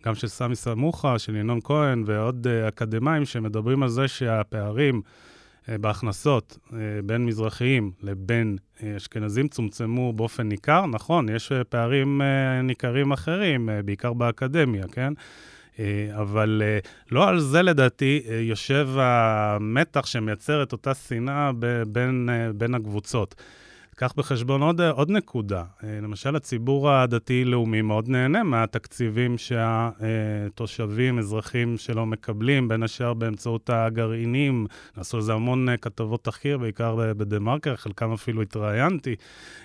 [0.05, 5.32] גם של סמי סמוכה, של ינון כהן ועוד אה, אקדמאים שמדברים על זה שהפערים אה,
[5.67, 6.57] בהכנסות
[7.05, 8.57] בין מזרחיים לבין
[8.97, 10.85] אשכנזים צומצמו באופן ניכר.
[10.85, 12.21] נכון, יש פערים
[12.63, 15.13] ניכרים אחרים, בעיקר באקדמיה, כן?
[16.11, 16.61] אבל
[17.11, 21.51] לא על זה לדעתי יושב המתח שמייצר את אותה שנאה
[21.87, 23.35] בין, בין הקבוצות.
[23.95, 25.63] קח בחשבון עוד, עוד נקודה.
[25.83, 34.67] אה, למשל, הציבור הדתי-לאומי מאוד נהנה מהתקציבים שהתושבים, אזרחים שלו מקבלים, בין השאר באמצעות הגרעינים.
[34.97, 39.15] נעשו לזה המון אה, כתבות תחקיר, בעיקר בדה-מרקר, חלקם אפילו התראיינתי,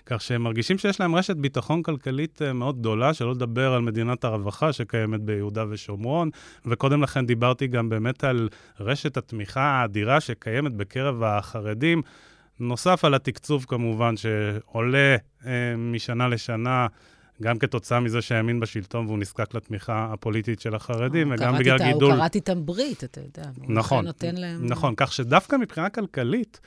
[0.06, 4.24] כך שהם מרגישים שיש להם רשת ביטחון כלכלית אה, מאוד גדולה, שלא לדבר על מדינת
[4.24, 6.30] הרווחה שקיימת ביהודה ושומרון.
[6.66, 8.48] וקודם לכן דיברתי גם באמת על
[8.80, 12.02] רשת התמיכה האדירה שקיימת בקרב החרדים.
[12.60, 15.16] נוסף על התקצוב כמובן, שעולה
[15.46, 16.86] אה, משנה לשנה,
[17.42, 22.12] גם כתוצאה מזה שהימין בשלטון והוא נזקק לתמיכה הפוליטית של החרדים, וגם בגלל גידול...
[22.12, 23.50] הוא קראת איתם ברית, אתה יודע.
[23.68, 24.66] נכון, נותן להם...
[24.66, 26.60] נכון, כך שדווקא מבחינה כלכלית,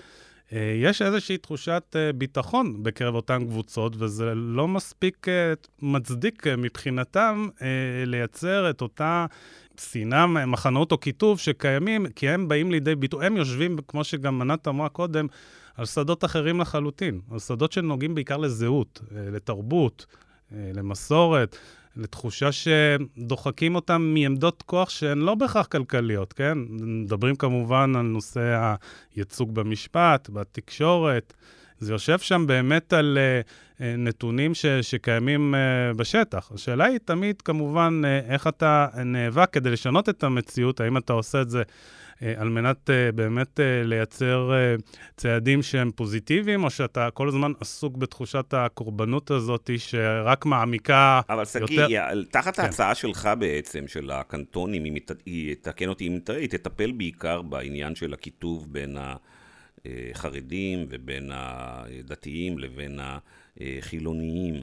[0.54, 7.48] אה, יש איזושהי תחושת אה, ביטחון בקרב אותן קבוצות, וזה לא מספיק אה, מצדיק מבחינתם
[8.06, 9.26] לייצר את אותה
[9.80, 14.68] שנאה, מחנות או קיטוב שקיימים, כי הם באים לידי ביטוי, הם יושבים, כמו שגם ענת
[14.68, 15.28] אמרה קודם,
[15.78, 20.06] על שדות אחרים לחלוטין, על שדות שנוגעים בעיקר לזהות, אה, לתרבות,
[20.52, 21.58] אה, למסורת,
[21.96, 26.58] לתחושה שדוחקים אותם מעמדות כוח שהן לא בהכרח כלכליות, כן?
[26.70, 28.74] מדברים כמובן על נושא
[29.16, 31.34] הייצוג במשפט, בתקשורת.
[31.82, 36.52] זה יושב שם באמת על uh, נתונים ש, שקיימים uh, בשטח.
[36.56, 41.42] השאלה היא תמיד, כמובן, uh, איך אתה נאבק כדי לשנות את המציאות, האם אתה עושה
[41.42, 41.64] את זה
[42.24, 44.82] אה, על מנת uh, באמת uh, לייצר uh,
[45.18, 51.84] צעדים שהם פוזיטיביים, או שאתה כל הזמן עסוק בתחושת הקורבנות הזאת שרק מעמיקה אבל שגיא,
[51.84, 52.24] יותר...
[52.32, 52.62] תחת כן.
[52.62, 58.14] ההצעה שלך בעצם, של הקנטונים, אם היא תקן אותי אם היא תטפל בעיקר בעניין של
[58.14, 58.98] הקיטוב בין
[59.86, 63.00] החרדים ובין הדתיים לבין
[63.60, 64.56] החילוניים.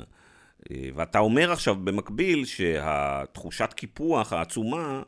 [0.70, 5.02] ואתה אומר עכשיו במקביל שהתחושת קיפוח העצומה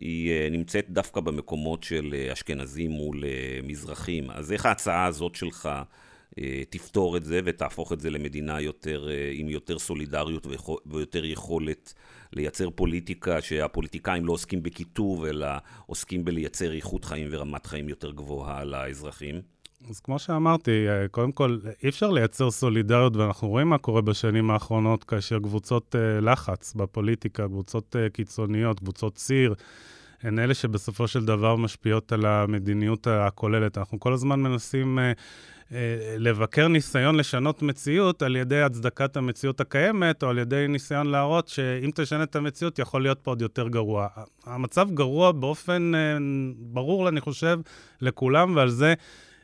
[0.00, 4.30] היא אה, נמצאת דווקא במקומות של אה, אשכנזים מול אה, מזרחים.
[4.30, 5.68] אז איך ההצעה הזאת שלך
[6.70, 10.46] תפתור את זה ותהפוך את זה למדינה יותר, עם יותר סולידריות
[10.86, 11.94] ויותר יכולת
[12.32, 15.48] לייצר פוליטיקה שהפוליטיקאים לא עוסקים בקיטוב, אלא
[15.86, 19.40] עוסקים בלייצר איכות חיים ורמת חיים יותר גבוהה לאזרחים?
[19.90, 25.04] אז כמו שאמרתי, קודם כל, אי אפשר לייצר סולידריות, ואנחנו רואים מה קורה בשנים האחרונות
[25.04, 29.54] כאשר קבוצות לחץ בפוליטיקה, קבוצות קיצוניות, קבוצות ציר,
[30.22, 33.78] הן אלה שבסופו של דבר משפיעות על המדיניות הכוללת.
[33.78, 35.12] אנחנו כל הזמן מנסים אה, אה,
[36.18, 41.90] לבקר ניסיון לשנות מציאות על ידי הצדקת המציאות הקיימת, או על ידי ניסיון להראות שאם
[41.94, 44.08] תשנה את המציאות, יכול להיות פה עוד יותר גרוע.
[44.44, 46.00] המצב גרוע באופן אה,
[46.58, 47.58] ברור, אני חושב,
[48.00, 48.94] לכולם, ועל זה...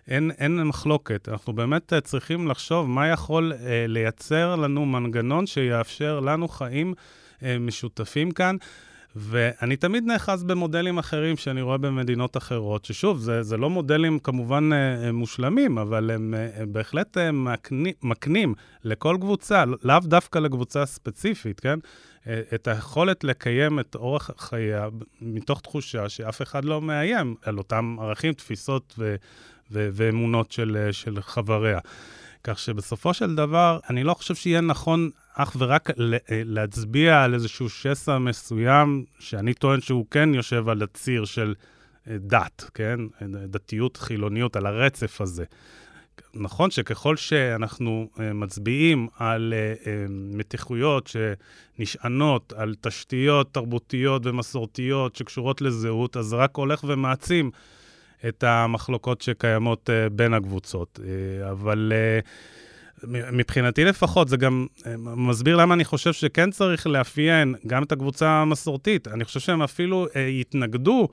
[0.08, 1.28] אין, אין מחלוקת.
[1.28, 6.94] אנחנו באמת אה, צריכים לחשוב מה יכול אה, לייצר לנו מנגנון שיאפשר לנו חיים
[7.42, 8.56] אה, משותפים כאן.
[9.18, 14.70] ואני תמיד נאחז במודלים אחרים שאני רואה במדינות אחרות, ששוב, זה, זה לא מודלים כמובן
[14.72, 20.86] אה, מושלמים, אבל הם, אה, הם בהחלט אה, מקנים, מקנים לכל קבוצה, לאו דווקא לקבוצה
[20.86, 21.78] ספציפית, כן?
[22.54, 24.88] את היכולת לקיים את אורח חייה
[25.20, 29.16] מתוך תחושה שאף אחד לא מאיים על אותם ערכים, תפיסות ו,
[29.72, 31.78] ו, ואמונות של, של חבריה.
[32.44, 35.90] כך שבסופו של דבר, אני לא חושב שיהיה נכון אך ורק
[36.30, 41.54] להצביע על איזשהו שסע מסוים, שאני טוען שהוא כן יושב על הציר של
[42.10, 43.00] אה, דת, כן?
[43.48, 45.44] דתיות, חילוניות, על הרצף הזה.
[46.34, 51.10] נכון שככל שאנחנו אה, מצביעים על אה, מתיחויות
[51.78, 57.50] שנשענות על תשתיות תרבותיות ומסורתיות שקשורות לזהות, אז רק הולך ומעצים
[58.28, 61.00] את המחלוקות שקיימות בין הקבוצות.
[61.50, 61.92] אבל...
[63.32, 68.28] מבחינתי לפחות, זה גם אה, מסביר למה אני חושב שכן צריך לאפיין גם את הקבוצה
[68.28, 69.08] המסורתית.
[69.08, 71.08] אני חושב שהם אפילו אה, יתנגדו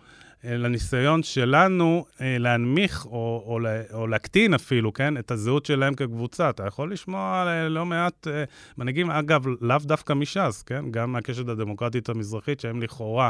[0.46, 3.60] אה, לניסיון שלנו אה, להנמיך או, או,
[3.94, 6.50] או להקטין אפילו, כן, את הזהות שלהם כקבוצה.
[6.50, 8.44] אתה יכול לשמוע אה, לא מעט אה,
[8.78, 10.86] מנהיגים, אגב, לאו דווקא מש"ס, כן?
[10.92, 13.30] גם מהקשת הדמוקרטית המזרחית, שהם לכאורה...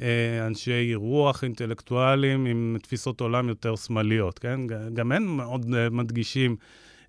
[0.00, 4.60] אה, אנשי רוח, אינטלקטואלים עם תפיסות עולם יותר שמאליות, כן?
[4.94, 6.56] גם הם מאוד מדגישים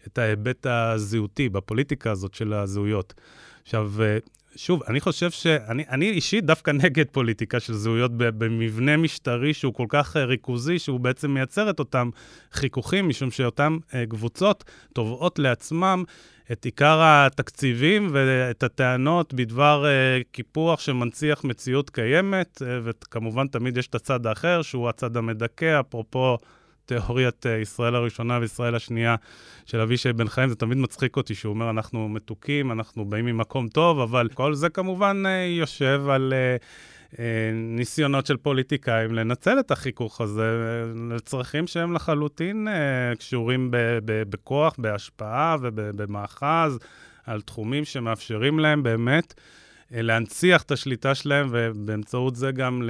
[0.07, 3.13] את ההיבט הזהותי בפוליטיקה הזאת של הזהויות.
[3.63, 4.17] עכשיו, אה,
[4.55, 9.85] שוב, אני חושב שאני אני אישית דווקא נגד פוליטיקה של זהויות במבנה משטרי שהוא כל
[9.89, 12.09] כך אה, ריכוזי, שהוא בעצם מייצר את אותם
[12.51, 14.63] חיכוכים, משום שאותן אה, קבוצות
[14.93, 16.03] תובעות לעצמם
[16.51, 19.85] את עיקר התקציבים ואת הטענות בדבר
[20.31, 26.37] קיפוח שמנציח מציאות קיימת, וכמובן תמיד יש את הצד האחר, שהוא הצד המדכא, אפרופו
[26.85, 29.15] תיאוריית אה, ישראל הראשונה וישראל השנייה
[29.65, 33.67] של אבישי בן חיים, זה תמיד מצחיק אותי שהוא אומר, אנחנו מתוקים, אנחנו באים ממקום
[33.67, 36.33] טוב, אבל כל זה כמובן אה, יושב על...
[36.33, 36.57] אה,
[37.53, 40.43] ניסיונות של פוליטיקאים לנצל את החיכוך הזה
[41.09, 42.67] לצרכים שהם לחלוטין
[43.19, 43.69] קשורים
[44.05, 46.79] בכוח, בהשפעה ובמאחז
[47.25, 49.33] על תחומים שמאפשרים להם באמת
[49.91, 52.81] להנציח את השליטה שלהם ובאמצעות זה גם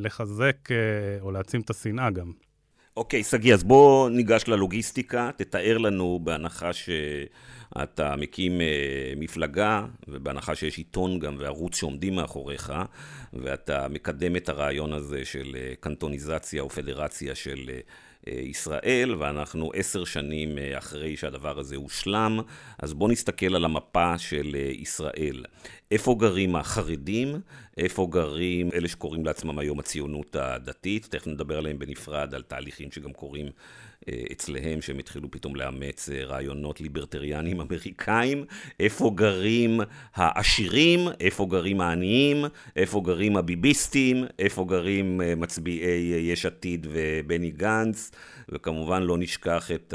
[0.00, 0.68] לחזק
[1.20, 2.45] או להעצים את השנאה גם.
[2.96, 10.78] אוקיי, שגיא, אז בוא ניגש ללוגיסטיקה, תתאר לנו בהנחה שאתה מקים אה, מפלגה, ובהנחה שיש
[10.78, 12.72] עיתון גם וערוץ שעומדים מאחוריך,
[13.32, 17.70] ואתה מקדם את הרעיון הזה של אה, קנטוניזציה או פדרציה של...
[18.26, 22.40] ישראל, ואנחנו עשר שנים אה, אחרי שהדבר הזה הושלם,
[22.78, 25.44] אז בואו נסתכל על המפה של אה, ישראל.
[25.90, 27.40] איפה גרים החרדים?
[27.78, 31.06] איפה גרים אלה שקוראים לעצמם היום הציונות הדתית?
[31.10, 33.46] תכף נדבר עליהם בנפרד, על תהליכים שגם קורים
[34.32, 38.44] אצלהם, שהם התחילו פתאום לאמץ אה, רעיונות ליברטריאנים אמריקאים,
[38.80, 39.80] איפה גרים
[40.14, 42.44] העשירים, איפה גרים העניים,
[42.76, 48.10] איפה גרים הביביסטים, איפה גרים אה, מצביעי יש עתיד ובני גנץ,
[48.48, 49.94] וכמובן לא נשכח את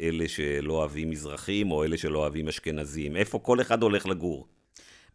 [0.00, 4.46] אלה שלא אוהבים מזרחים, או אלה שלא אוהבים אשכנזים, איפה כל אחד הולך לגור.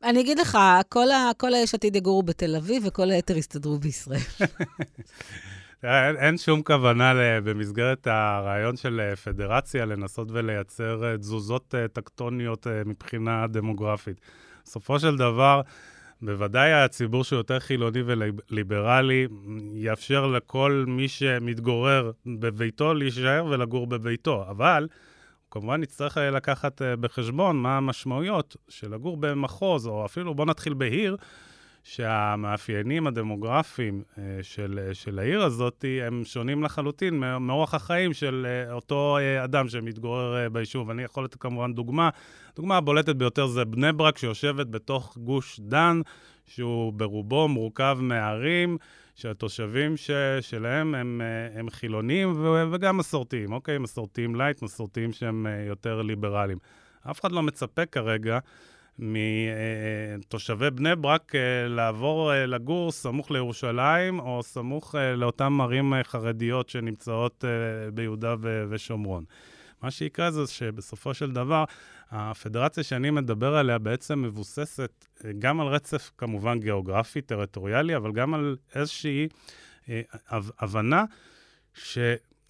[0.04, 0.58] אני אגיד לך,
[0.89, 4.19] כל, ה, כל היש עתיד יגורו בתל אביב וכל היתר יסתדרו בישראל.
[5.84, 12.67] אין, אין שום כוונה במסגרת הרעיון של אה, פדרציה לנסות ולייצר אה, תזוזות אה, טקטוניות
[12.86, 14.22] מבחינה דמוגרפית.
[14.65, 15.62] בסופו של דבר,
[16.22, 19.28] בוודאי הציבור שהוא יותר חילוני וליברלי
[19.74, 27.78] יאפשר לכל מי שמתגורר בביתו להישאר ולגור בביתו, אבל הוא כמובן יצטרך לקחת בחשבון מה
[27.78, 31.17] המשמעויות של לגור במחוז, או אפילו בוא נתחיל בעיר.
[31.84, 39.17] שהמאפיינים הדמוגרפיים אה, של, של העיר הזאת הם שונים לחלוטין מאורח החיים של אה, אותו
[39.17, 40.89] אה, אדם שמתגורר ביישוב.
[40.89, 42.10] אני יכול לתת כמובן דוגמה.
[42.53, 46.01] הדוגמה הבולטת ביותר זה בני ברק, שיושבת בתוך גוש דן,
[46.45, 48.78] שהוא ברובו מורכב מערים.
[49.16, 51.22] שהתושבים ש, שלהם הם,
[51.55, 53.78] הם חילונים ו, וגם מסורתיים, אוקיי?
[53.78, 56.57] מסורתיים light, מסורתיים שהם יותר ליברליים.
[57.12, 58.39] אף אחד לא מצפה כרגע
[59.00, 66.70] מתושבי בני ברק אה, לעבור אה, לגור סמוך לירושלים או סמוך אה, לאותן ערים חרדיות
[66.70, 67.44] שנמצאות
[67.94, 68.36] ביהודה
[68.70, 69.24] ושומרון.
[69.82, 71.64] מה שיקרה זה שבסופו של דבר,
[72.12, 75.06] הפדרציה שאני מדבר עליה בעצם מבוססת
[75.39, 79.28] גם על רצף כמובן גיאוגרפי, טריטוריאלי, אבל גם על איזושהי
[80.60, 81.06] הבנה
[81.74, 81.98] ש...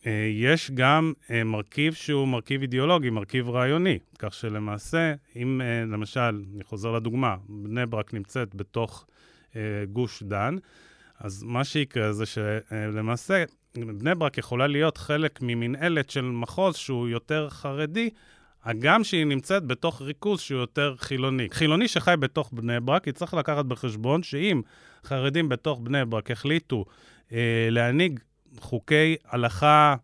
[0.08, 4.00] אה, יש גם אה, מרכיב שהוא מרכיב אידיאולוגי, מרכיב רעיוני.
[4.20, 9.06] כך שלמעשה, אם אה, למשל, אני חוזר לדוגמה, בני ברק נמצאת בתוך
[9.92, 10.56] גוש דן,
[11.20, 13.44] אז מה שיקרה זה שלמעשה,
[13.76, 18.10] בני ברק יכולה להיות חלק ממנהלת של מחוז שהוא יותר חרדי,
[18.64, 21.48] הגם שהיא נמצאת בתוך ריכוז שהוא יותר חילוני.
[21.52, 24.62] חילוני שחי בתוך בני ברק, יצטרך לקחת בחשבון שאם
[25.04, 26.86] חרדים בתוך בני ברק החליטו
[27.32, 28.20] אה, להנהיג
[28.60, 29.96] חוקי הלכה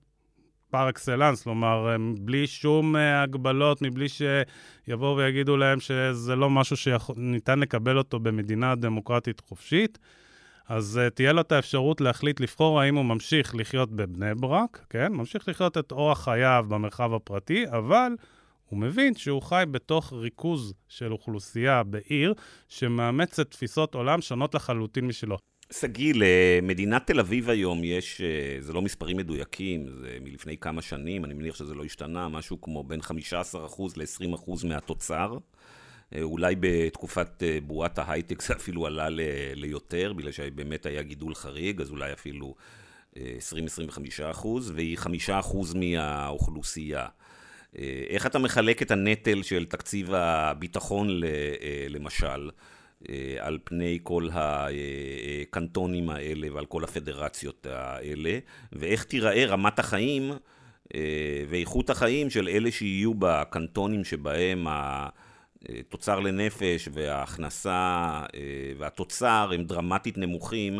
[0.69, 7.59] פר אקסלנס, כלומר, בלי שום אה, הגבלות, מבלי שיבואו ויגידו להם שזה לא משהו שניתן
[7.59, 9.97] לקבל אותו במדינה דמוקרטית חופשית.
[10.69, 15.13] אז uh, תהיה לו את האפשרות להחליט לבחור האם הוא ממשיך לחיות בבני ברק, כן?
[15.13, 18.11] ממשיך לחיות את אורח חייו במרחב הפרטי, אבל
[18.65, 22.33] הוא מבין שהוא חי בתוך ריכוז של אוכלוסייה בעיר
[22.67, 25.37] שמאמצת תפיסות עולם שונות לחלוטין משלו.
[25.73, 31.25] שגיא, למדינת תל אביב היום יש, אה, זה לא מספרים מדויקים, זה מלפני כמה שנים,
[31.25, 35.37] אני מניח שזה לא השתנה, משהו כמו בין 15% ל-20% מהתוצר.
[36.15, 39.07] אה, אולי בתקופת אה, בועת ההייטק זה אפילו עלה
[39.55, 42.55] ליותר, בגלל שבאמת היה גידול חריג, אז אולי אפילו
[43.15, 43.19] 20-25
[44.31, 47.07] אחוז, והיא 5 אחוז מהאוכלוסייה.
[48.09, 51.21] איך אתה מחלק את הנטל של תקציב הביטחון,
[51.89, 52.49] למשל?
[53.09, 58.39] אה, על פני כל הקנטונים האלה ועל כל הפדרציות האלה,
[58.73, 60.31] ואיך תיראה רמת החיים
[60.95, 70.17] אה, ואיכות החיים של אלה שיהיו בקנטונים שבהם התוצר לנפש וההכנסה אה, והתוצר הם דרמטית
[70.17, 70.79] נמוכים,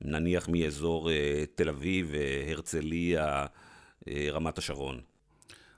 [0.00, 1.10] נניח מאזור
[1.54, 2.12] תל אביב,
[2.48, 3.46] הרצליה,
[4.32, 5.09] רמת השרון.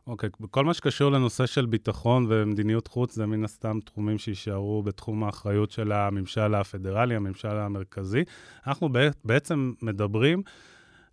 [0.07, 4.83] אוקיי, okay, בכל מה שקשור לנושא של ביטחון ומדיניות חוץ, זה מן הסתם תחומים שיישארו
[4.83, 8.25] בתחום האחריות של הממשל הפדרלי, הממשל המרכזי.
[8.67, 8.89] אנחנו
[9.25, 10.43] בעצם מדברים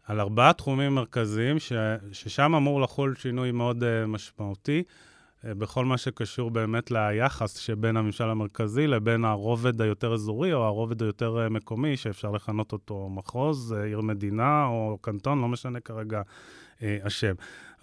[0.05, 1.73] על ארבעה תחומים מרכזיים, ש,
[2.11, 4.83] ששם אמור לחול שינוי מאוד uh, משמעותי.
[4.83, 11.01] uh, בכל מה שקשור באמת ליחס שבין הממשל המרכזי לבין הרובד היותר אזורי או הרובד
[11.03, 16.21] היותר uh, מקומי, שאפשר לכנות אותו מחוז, עיר מדינה או קנטון, לא משנה כרגע
[16.79, 17.33] uh, השם.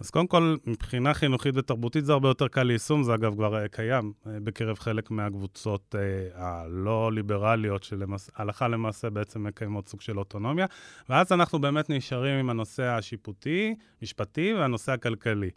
[0.00, 3.68] אז קודם כל, מבחינה חינוכית ותרבותית זה הרבה יותר קל ליישום, זה אגב כבר אה,
[3.68, 10.66] קיים אה, בקרב חלק מהקבוצות אה, הלא ליברליות, שהלכה למעשה בעצם מקיימות סוג של אוטונומיה,
[11.08, 15.50] ואז אנחנו באמת נשארים עם הנושא השיפוטי, משפטי והנושא הכלכלי.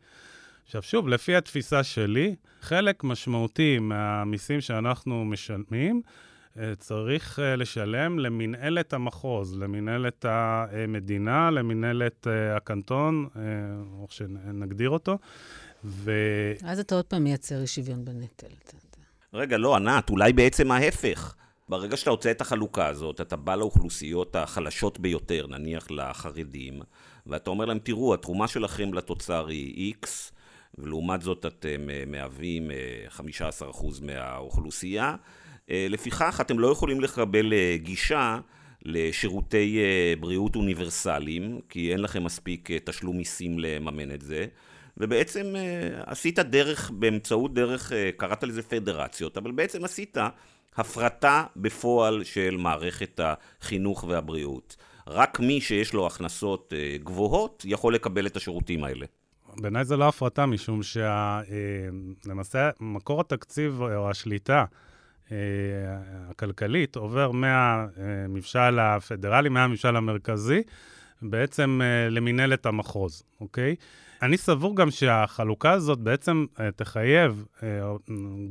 [0.65, 6.01] עכשיו שוב, לפי התפיסה שלי, חלק משמעותי מהמיסים שאנחנו משלמים,
[6.79, 13.27] צריך אה, לשלם למנהלת המחוז, למנהלת המדינה, למנהלת אה, הקנטון,
[13.93, 15.17] או שנגדיר אותו.
[15.83, 16.11] ו...
[16.63, 18.47] אז אתה עוד פעם מייצר אי שוויון בנטל.
[19.33, 21.35] רגע, לא, ענת, אולי בעצם ההפך.
[21.69, 26.81] ברגע שאתה רוצה את החלוקה הזאת, אתה בא לאוכלוסיות החלשות ביותר, נניח לחרדים,
[27.27, 30.07] ואתה אומר להם, תראו, התרומה שלכם לתוצר היא X,
[30.77, 32.71] ולעומת זאת אתם מהווים
[33.17, 33.21] 15%
[34.01, 35.15] מהאוכלוסייה, אה,
[35.69, 38.39] לפיכך, אתם לא יכולים לקבל אה, גישה
[38.85, 44.45] לשירותי אה, בריאות אוניברסליים, כי אין לכם מספיק תשלום מיסים לממן את זה.
[44.97, 45.53] ובעצם
[46.05, 50.17] עשית דרך, באמצעות דרך, קראת לזה פדרציות, אבל בעצם עשית
[50.75, 54.75] הפרטה בפועל של מערכת החינוך והבריאות.
[55.07, 59.05] רק מי שיש לו הכנסות גבוהות יכול לקבל את השירותים האלה.
[59.57, 60.81] בעיניי זה לא הפרטה, משום
[62.23, 64.65] שלמעשה מקור התקציב או השליטה אה,
[66.29, 70.61] הכלכלית עובר מהממשל הפדרלי, מהממשל המרכזי,
[71.21, 73.75] בעצם אה, למינהלת המחוז, אוקיי?
[74.21, 77.45] אני סבור גם שהחלוקה הזאת בעצם אה, תחייב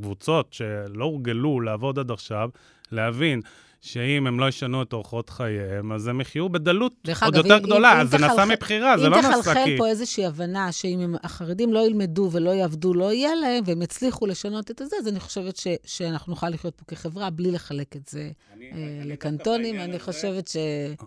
[0.01, 2.51] קבוצות שלא הורגלו לעבוד עד עכשיו,
[2.93, 3.41] להבין
[3.81, 7.93] שאם הם לא ישנו את אורחות חייהם, אז הם יחיו בדלות עוד יותר אם, גדולה.
[7.93, 9.37] אם, אז זה נעשה מבחירה, זה לא נעשה כי...
[9.37, 13.83] אם תחלחל פה איזושהי הבנה שאם החרדים לא ילמדו ולא יעבדו, לא יהיה להם, והם
[13.83, 17.97] יצליחו לשנות את זה, אז אני חושבת ש, שאנחנו נוכל לחיות פה כחברה בלי לחלק
[17.97, 18.70] את זה אני, אה,
[19.03, 19.81] אני לקנטונים.
[19.81, 20.57] אני חושבת ש...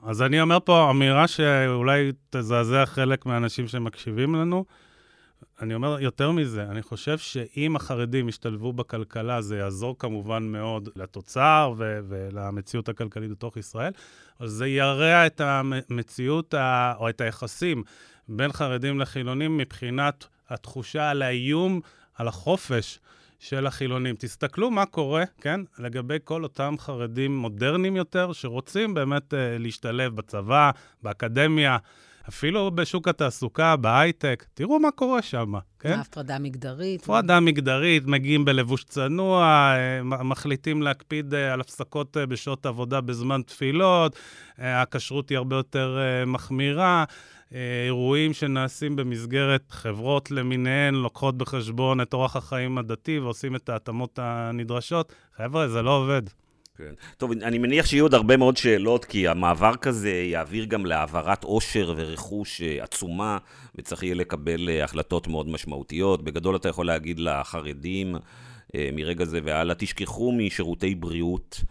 [0.04, 4.66] אז אני אומר פה אמירה שאולי תזעזע חלק מהאנשים שמקשיבים לנו.
[5.62, 11.74] אני אומר יותר מזה, אני חושב שאם החרדים ישתלבו בכלכלה, זה יעזור כמובן מאוד לתוצר
[11.78, 13.92] ו- ולמציאות הכלכלית בתוך ישראל,
[14.40, 17.84] אבל זה ירע את המציאות ה- או את היחסים
[18.30, 21.82] בין חרדים לחילונים מבחינת התחושה על האיום
[22.16, 23.00] על החופש
[23.40, 24.16] של החילונים.
[24.20, 30.72] תסתכלו מה קורה, כן, לגבי כל אותם חרדים מודרניים יותר, שרוצים באמת uh, להשתלב בצבא,
[31.04, 31.78] באקדמיה.
[32.30, 36.00] אפילו בשוק התעסוקה, בהייטק, תראו מה קורה שם, כן?
[36.00, 37.04] הפרדה מגדרית.
[37.04, 39.44] הפרדה מגדרית, מגיעים בלבוש צנוע,
[39.76, 44.16] אה, מחליטים להקפיד אה, על הפסקות אה, בשעות עבודה בזמן תפילות,
[44.58, 47.04] הכשרות היא הרבה יותר מחמירה.
[47.86, 55.14] אירועים שנעשים במסגרת חברות למיניהן, לוקחות בחשבון את אורח החיים הדתי ועושים את ההתאמות הנדרשות.
[55.38, 56.22] חבר'ה, זה לא עובד.
[56.78, 56.94] כן.
[57.18, 61.94] טוב, אני מניח שיהיו עוד הרבה מאוד שאלות, כי המעבר כזה יעביר גם להעברת עושר
[61.98, 63.38] ורכוש אה, עצומה,
[63.76, 66.24] וצריך יהיה לקבל אה, החלטות מאוד משמעותיות.
[66.24, 68.16] בגדול אתה יכול להגיד לחרדים,
[68.76, 71.64] אה, מרגע זה והלאה, תשכחו משירותי בריאות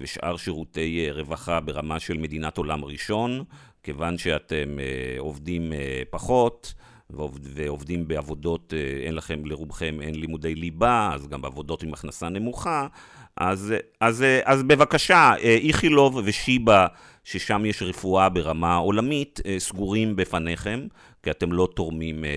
[0.00, 3.44] ושאר שירותי רווחה ברמה של מדינת עולם ראשון,
[3.82, 4.78] כיוון שאתם
[5.18, 5.72] עובדים
[6.10, 6.74] פחות.
[7.40, 8.74] ועובדים בעבודות,
[9.04, 12.86] אין לכם, לרובכם אין לימודי ליבה, אז גם בעבודות עם הכנסה נמוכה,
[13.36, 16.86] אז, אז, אז בבקשה, איכילוב ושיבא,
[17.24, 20.86] ששם יש רפואה ברמה עולמית, סגורים בפניכם,
[21.22, 22.30] כי אתם לא תורמים אה,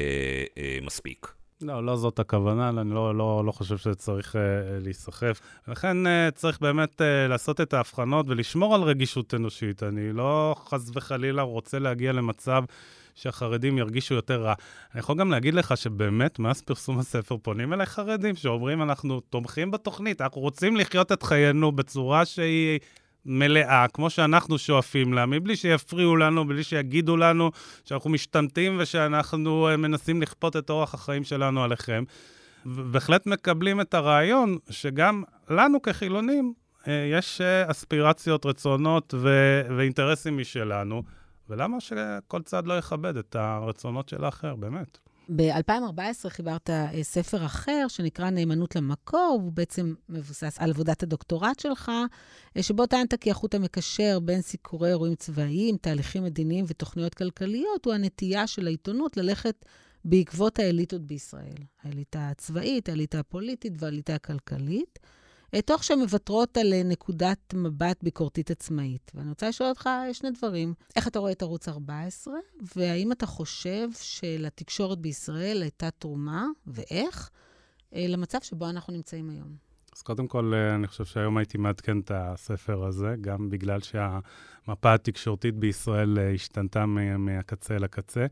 [0.58, 1.28] אה, מספיק.
[1.64, 4.42] לא, לא זאת הכוונה, אני לא, לא, לא חושב שצריך אה,
[4.80, 5.42] להיסחף.
[5.68, 9.84] לכן אה, צריך באמת אה, לעשות את ההבחנות ולשמור על רגישות אנושית.
[9.84, 12.64] אני לא חס וחלילה רוצה להגיע למצב
[13.16, 14.54] שהחרדים ירגישו יותר רע.
[14.94, 19.72] אני יכול גם להגיד לך שבאמת, מאז פרסום הספר פונים אליי חרדים שאומרים, אנחנו תומכים
[19.72, 22.80] בתוכנית, אנחנו רוצים לחיות את חיינו בצורה שהיא...
[23.26, 27.52] מלאה, כמו שאנחנו שואפים לה, מבלי שיפריעו לנו, בלי שיגידו לנו
[27.86, 32.04] שאנחנו משתמטים ושאנחנו אה, מנסים לכפות את אורח החיים שלנו עליכם.
[32.66, 36.54] בהחלט מקבלים את הרעיון שגם לנו כחילונים
[36.88, 41.04] אה, יש אה, אספירציות, רצונות ו- ואינטרסים משלנו.
[41.50, 44.98] ולמה שכל צד לא יכבד את הרצונות של האחר, באמת?
[45.36, 51.92] ב-2014 חיברת אה, ספר אחר שנקרא נאמנות למקור, הוא בעצם מבוסס על עבודת הדוקטורט שלך,
[52.58, 57.94] אה, שבו טענת כי החוט המקשר בין סיקורי אירועים צבאיים, תהליכים מדיניים ותוכניות כלכליות, הוא
[57.94, 59.66] הנטייה של העיתונות ללכת
[60.06, 61.58] בעקבות האליטות בישראל.
[61.84, 65.00] האליטה הצבאית, האליטה הפוליטית והאליטה הכלכלית.
[65.54, 69.12] אה, תוך שהן מוותרות על אה, נקודת מבט ביקורתית עצמאית.
[69.16, 70.74] ואני רוצה לשאול אותך שני דברים.
[70.96, 72.34] איך אתה רואה את ערוץ 14,
[72.76, 77.30] והאם אתה חושב שלתקשורת בישראל הייתה תרומה, ואיך,
[77.96, 79.56] אה, למצב שבו אנחנו נמצאים היום?
[79.96, 85.56] אז קודם כל, אני חושב שהיום הייתי מעדכן את הספר הזה, גם בגלל שהמפה התקשורתית
[85.56, 86.86] בישראל השתנתה
[87.18, 88.26] מהקצה לקצה.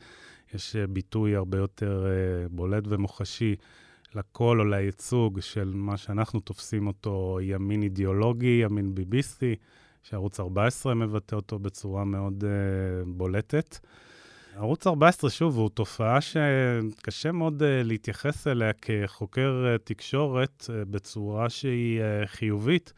[0.53, 2.05] יש ביטוי הרבה יותר
[2.51, 3.55] בולט ומוחשי
[4.15, 9.55] לקול או לייצוג של מה שאנחנו תופסים אותו ימין אידיאולוגי, ימין ביביסטי,
[10.03, 13.77] שערוץ 14 מבטא אותו בצורה מאוד uh, בולטת.
[14.55, 21.49] ערוץ 14, שוב, הוא תופעה שקשה מאוד uh, להתייחס אליה כחוקר uh, תקשורת uh, בצורה
[21.49, 22.93] שהיא uh, חיובית,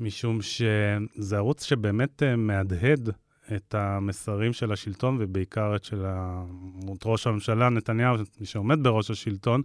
[0.00, 3.10] משום שזה ערוץ שבאמת uh, מהדהד
[3.56, 6.04] את המסרים של השלטון, ובעיקר את של
[7.04, 9.62] ראש הממשלה נתניהו, מי שעומד בראש השלטון.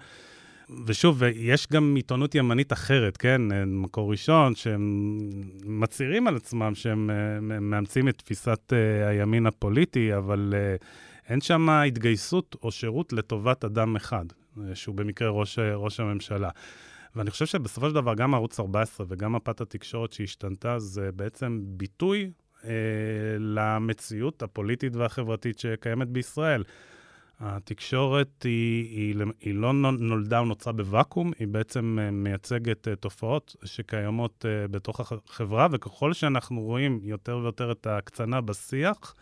[0.85, 3.41] ושוב, יש גם עיתונות ימנית אחרת, כן?
[3.67, 5.17] מקור ראשון, שהם
[5.65, 7.09] מצהירים על עצמם שהם
[7.41, 10.53] מאמצים את תפיסת uh, הימין הפוליטי, אבל
[11.29, 14.25] אין שם התגייסות או שירות לטובת אדם אחד,
[14.73, 16.49] שהוא במקרה ראש, ראש הממשלה.
[17.15, 22.31] ואני חושב שבסופו של דבר גם ערוץ 14 וגם מפת התקשורת שהשתנתה, זה בעצם ביטוי
[22.61, 22.65] uh,
[23.39, 26.63] למציאות הפוליטית והחברתית שקיימת בישראל.
[27.43, 33.55] התקשורת היא, היא, היא לא נולדה או נוצרה בוואקום, היא בעצם אה, מייצגת אה, תופעות
[33.63, 39.15] שקיימות אה, בתוך החברה, וככל שאנחנו רואים יותר ויותר את ההקצנה בשיח,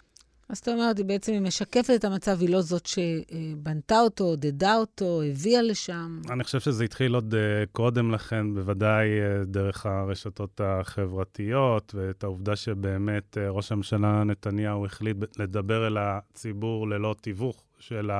[0.49, 5.22] אז זאת אומרת, היא בעצם משקפת את המצב, היא לא זאת שבנתה אותו, עודדה אותו,
[5.22, 6.22] הביאה לשם.
[6.30, 7.36] אני חושב שזה התחיל עוד
[7.72, 9.07] קודם לכן, בוודאי
[9.45, 17.63] דרך הרשתות החברתיות, ואת העובדה שבאמת ראש הממשלה נתניהו החליט לדבר אל הציבור ללא תיווך
[17.82, 18.11] של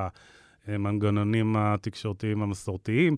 [0.68, 3.16] המנגנונים התקשורתיים המסורתיים,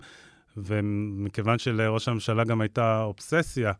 [0.56, 3.72] ומכיוון שלראש הממשלה גם הייתה אובססיה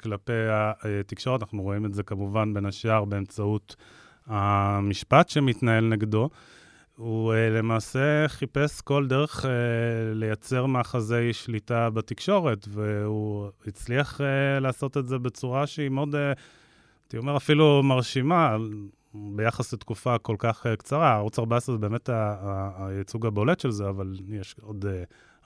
[0.00, 3.76] כלפי התקשורת, אנחנו רואים את זה כמובן בין השאר באמצעות...
[4.28, 6.30] המשפט שמתנהל נגדו,
[6.96, 9.48] הוא uh, למעשה חיפש כל דרך uh,
[10.14, 14.20] לייצר מאחזי שליטה בתקשורת, והוא הצליח
[14.60, 18.56] לעשות את זה בצורה שהיא מאוד, הייתי אומר, אפילו מרשימה,
[19.14, 21.14] ביחס לתקופה כל כך uh, קצרה.
[21.14, 22.10] ערוץ 14 זה באמת
[22.78, 24.88] הייצוג הבולט של זה, אבל יש עוד uh,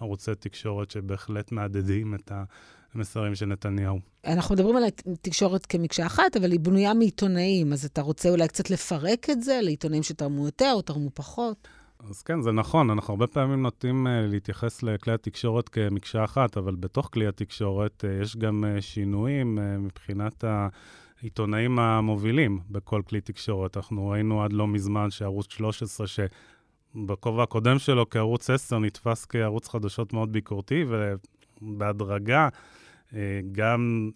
[0.01, 2.45] ערוצי תקשורת שבהחלט מהדהדים את ה...
[2.95, 4.01] המסרים של נתניהו.
[4.27, 8.71] אנחנו מדברים על התקשורת כמקשה אחת, אבל היא בנויה מעיתונאים, אז אתה רוצה אולי קצת
[8.71, 11.69] לפרק את זה לעיתונאים שתרמו יותר או תרמו פחות?
[12.11, 16.75] אז כן, זה נכון, אנחנו הרבה פעמים נוטים uh, להתייחס לכלי התקשורת כמקשה אחת, אבל
[16.75, 20.45] בתוך כלי התקשורת יש גם שינויים מבחינת
[21.23, 23.77] העיתונאים המובילים בכל כלי תקשורת.
[23.77, 30.13] אנחנו ראינו עד לא מזמן שערוץ 13, שבכובע הקודם שלו כערוץ 10 נתפס כערוץ חדשות
[30.13, 32.49] מאוד ביקורתי, ובהדרגה
[33.15, 34.11] אה, גם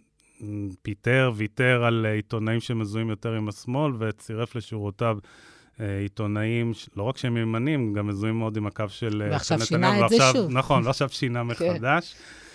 [0.82, 5.18] פיטר, ויתר על עיתונאים שמזוהים יותר עם השמאל, וצירף לשורותיו
[5.80, 10.04] אה, עיתונאים, לא רק שהם ימנים, גם מזוהים מאוד עם הקו של אה, ועכשיו שינה
[10.04, 10.50] את זה שוב.
[10.50, 11.72] נכון, ועכשיו שינה כן.
[11.72, 12.14] מחדש.
[12.14, 12.45] אה,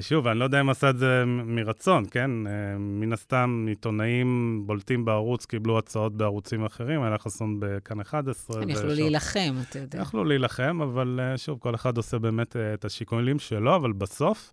[0.00, 2.30] שוב, אני לא יודע אם עשה את זה מרצון, כן?
[2.78, 8.62] מן הסתם, עיתונאים בולטים בערוץ קיבלו הצעות בערוצים אחרים, היה חסון בכאן 11.
[8.62, 10.00] הם יכלו להילחם, אתה יודע.
[10.00, 14.52] יכלו להילחם, אבל שוב, כל אחד עושה באמת את השיקולים שלו, אבל בסוף,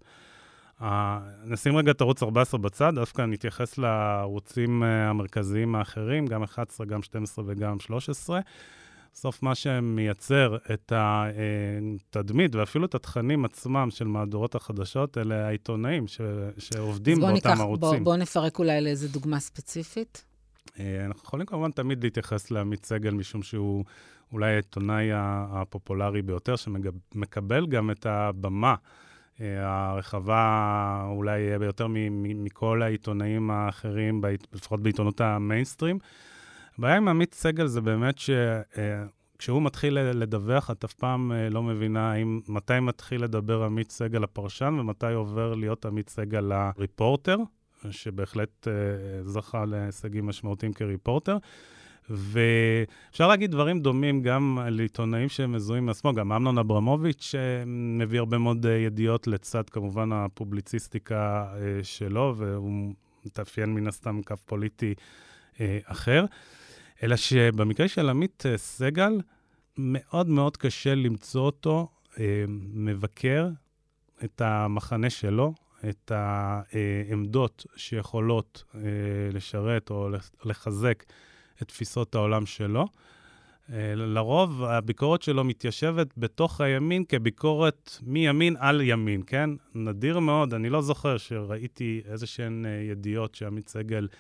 [1.44, 7.04] נשים רגע את ערוץ 14 בצד, דווקא נתייחס לערוצים אה, המרכזיים האחרים, גם 11, גם
[7.04, 8.40] 12 וגם 13.
[9.14, 16.22] בסוף מה שמייצר את התדמית ואפילו את התכנים עצמם של מהדורות החדשות, אלה העיתונאים ש...
[16.58, 17.80] שעובדים באותם ניקח, ערוצים.
[17.90, 20.26] בואו בוא נפרק אולי לאיזה דוגמה ספציפית.
[20.80, 23.86] אה, אנחנו יכולים כמובן תמיד להתייחס לעמית סגל, משום שהוא
[24.32, 28.76] אולי העיתונאי הפופולרי ביותר, שמקבל גם את הבמה.
[29.40, 34.22] הרחבה אולי יותר מכל העיתונאים האחרים,
[34.54, 36.00] לפחות בעיתונות המיינסטרים.
[36.82, 41.64] הבעיה עם עמית סגל זה באמת שכשהוא אה, מתחיל לדווח, את אף פעם אה, לא
[41.64, 47.38] מבינה האם, מתי מתחיל לדבר עמית סגל הפרשן ומתי עובר להיות עמית סגל הריפורטר,
[47.92, 48.74] שבהחלט אה,
[49.24, 51.38] זכה להישגים משמעותיים כריפורטר.
[52.10, 57.36] ואפשר להגיד דברים דומים גם על עיתונאים שמזוהים מעצמו, גם אמנון אברמוביץ'
[57.98, 61.54] מביא הרבה מאוד ידיעות לצד כמובן הפובליציסטיקה
[61.84, 62.94] שלו, והוא
[63.26, 64.94] מתאפיין מן הסתם קו פוליטי
[65.86, 66.26] אחר.
[67.04, 69.22] אלא שבמקרה של עמית סגל,
[69.78, 71.88] מאוד מאוד קשה למצוא אותו
[72.74, 73.48] מבקר
[74.24, 75.54] את המחנה שלו,
[75.90, 78.64] את העמדות שיכולות
[79.34, 80.10] לשרת או
[80.46, 81.04] לחזק
[81.62, 82.86] את תפיסות העולם שלו.
[83.74, 89.50] אה, לרוב הביקורת שלו מתיישבת בתוך הימין כביקורת מימין על ימין, כן?
[89.76, 94.18] נדיר מאוד, אני לא זוכר שראיתי איזה שהן אה, ידיעות שעמית סגל אה,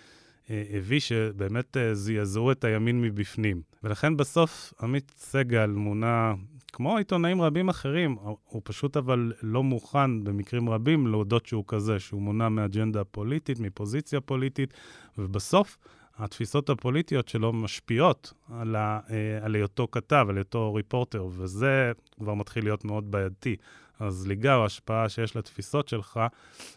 [0.50, 3.62] הביא, שבאמת זעזעו את הימין מבפנים.
[3.84, 6.34] ולכן בסוף עמית סגל מונה,
[6.74, 12.22] כמו עיתונאים רבים אחרים, הוא פשוט אבל לא מוכן במקרים רבים להודות שהוא כזה, שהוא
[12.22, 14.74] מונע מאג'נדה פוליטית, מפוזיציה פוליטית,
[15.18, 15.78] ובסוף
[16.18, 22.34] התפיסות הפוליטיות שלו משפיעות על, ה, אה, על היותו כתב, על היותו ריפורטר, וזה כבר
[22.34, 23.56] מתחיל להיות מאוד בעייתי.
[24.02, 26.20] הזליגה או ההשפעה שיש לתפיסות שלך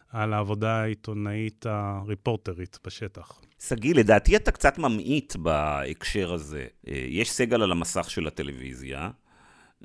[0.08, 3.40] על העבודה העיתונאית הריפורטרית בשטח.
[3.68, 6.66] שגיא, לדעתי אתה קצת ממעיט בהקשר הזה.
[6.88, 9.10] אה, יש סגל על המסך של הטלוויזיה,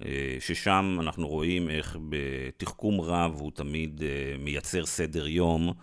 [0.06, 4.02] אה, ששם אנחנו רואים איך בתחכום רב הוא תמיד
[4.40, 5.74] מייצר סדר יום.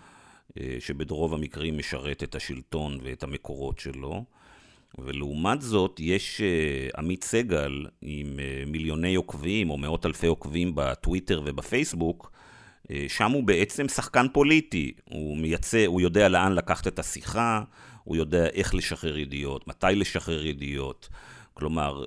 [0.60, 4.24] אה, שברוב המקרים משרת את השלטון ואת המקורות שלו.
[4.98, 11.42] ולעומת זאת, יש אה, עמית סגל עם אה, מיליוני עוקבים או מאות אלפי עוקבים בטוויטר
[11.44, 12.32] ובפייסבוק,
[13.08, 14.92] שם הוא בעצם שחקן פוליטי.
[15.10, 17.62] הוא מייצא, הוא יודע לאן לקחת את השיחה,
[18.04, 21.08] הוא יודע איך לשחרר ידיעות, מתי לשחרר ידיעות.
[21.54, 22.04] כלומר,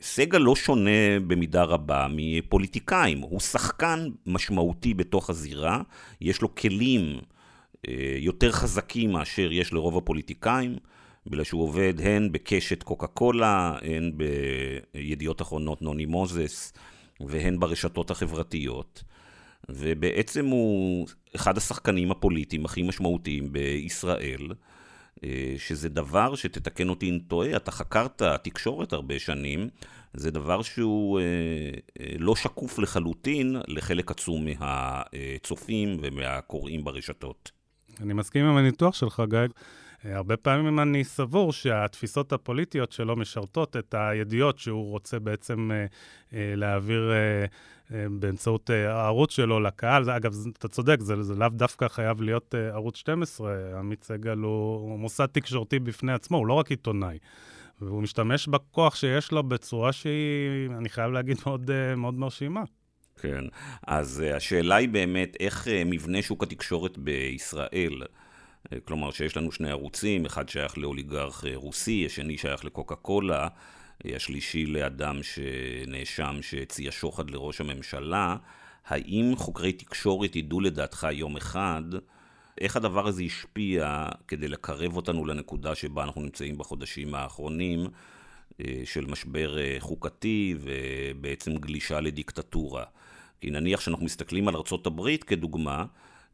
[0.00, 5.82] סגל לא שונה במידה רבה מפוליטיקאים, הוא שחקן משמעותי בתוך הזירה,
[6.20, 7.20] יש לו כלים
[7.88, 10.76] אה, יותר חזקים מאשר יש לרוב הפוליטיקאים,
[11.26, 14.12] בגלל שהוא עובד הן בקשת קוקה קולה, הן
[14.94, 16.72] בידיעות אחרונות נוני מוזס,
[17.20, 19.02] והן ברשתות החברתיות.
[19.68, 21.06] ובעצם הוא
[21.36, 24.48] אחד השחקנים הפוליטיים הכי משמעותיים בישראל,
[25.24, 29.68] אה, שזה דבר שתתקן אותי אם טועה, אתה חקרת תקשורת הרבה שנים,
[30.14, 31.24] זה דבר שהוא אה,
[32.18, 37.50] לא שקוף לחלוטין לחלק עצום מהצופים ומהקוראים ברשתות.
[38.00, 39.38] אני מסכים עם הניתוח שלך, גיא.
[40.06, 45.86] אה, הרבה פעמים אני סבור שהתפיסות הפוליטיות שלו משרתות את הידיעות שהוא רוצה בעצם אה,
[46.34, 47.12] אה, להעביר
[47.90, 50.10] באמצעות הערוץ שלו לקהל.
[50.10, 53.78] אגב, אתה צודק, זה, זה לאו דווקא חייב להיות ערוץ 12.
[53.78, 57.18] עמית סגל הוא, מוסד תקשורתי בפני עצמו, הוא לא רק עיתונאי.
[57.80, 62.62] והוא משתמש בכוח שיש לו בצורה שהיא, אני חייב להגיד, מאוד, מאוד מרשימה.
[63.20, 63.44] כן,
[63.86, 68.02] אז השאלה היא באמת איך מבנה שוק התקשורת בישראל,
[68.84, 73.48] כלומר שיש לנו שני ערוצים, אחד שייך לאוליגרך רוסי, השני שייך לקוקה קולה,
[74.04, 78.36] השלישי לאדם שנאשם שהציע שוחד לראש הממשלה,
[78.86, 81.82] האם חוקרי תקשורת ידעו לדעתך יום אחד
[82.60, 87.86] איך הדבר הזה השפיע כדי לקרב אותנו לנקודה שבה אנחנו נמצאים בחודשים האחרונים
[88.84, 92.84] של משבר חוקתי ובעצם גלישה לדיקטטורה?
[93.40, 95.84] כי נניח שאנחנו מסתכלים על ארה"ב כדוגמה,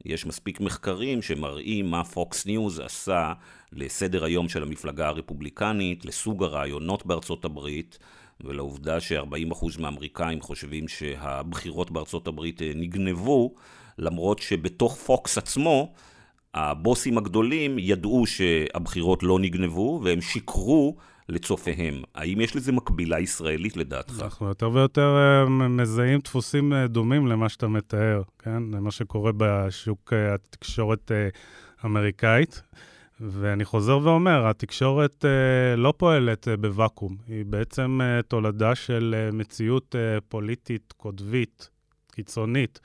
[0.04, 3.32] יש מספיק מחקרים שמראים מה פוקס ניוז עשה
[3.72, 7.98] לסדר היום של המפלגה הרפובליקנית, לסוג הרעיונות בארצות הברית,
[8.40, 13.54] ולעובדה ש-40% מהאמריקאים חושבים שהבחירות בארצות הברית אה, נגנבו,
[13.98, 15.92] למרות שבתוך פוקס עצמו,
[16.54, 20.96] הבוסים הגדולים ידעו שהבחירות לא נגנבו, והם שיקרו
[21.28, 22.02] לצופיהם.
[22.14, 24.22] האם יש לזה מקבילה ישראלית לדעתך?
[24.22, 25.16] אנחנו יותר ויותר
[25.46, 28.62] uh, מזהים דפוסים uh, דומים למה שאתה מתאר, כן?
[28.72, 31.12] למה שקורה בשוק uh, התקשורת
[31.80, 32.62] האמריקאית.
[33.20, 35.24] ואני חוזר ואומר, התקשורת
[35.76, 39.94] לא פועלת בוואקום, היא בעצם תולדה של מציאות
[40.28, 41.70] פוליטית קוטבית,
[42.12, 42.80] קיצונית,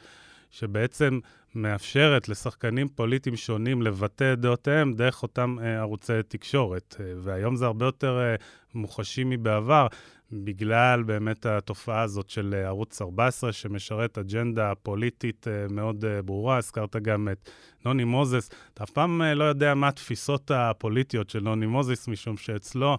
[0.52, 1.20] שבעצם
[1.56, 6.96] מאפשרת לשחקנים פוליטיים שונים לבטא את דעותיהם דרך אותם uh, ערוצי תקשורת.
[6.98, 8.44] Uh, והיום זה הרבה יותר uh,
[8.74, 9.88] מוחשי מבעבר,
[10.32, 16.58] בגלל באמת התופעה הזאת של uh, ערוץ 14, שמשרת אג'נדה פוליטית uh, מאוד uh, ברורה.
[16.58, 17.50] הזכרת גם את
[17.86, 18.50] נוני מוזס.
[18.74, 22.98] אתה אף פעם uh, לא יודע מה התפיסות הפוליטיות של נוני מוזס, משום שאצלו...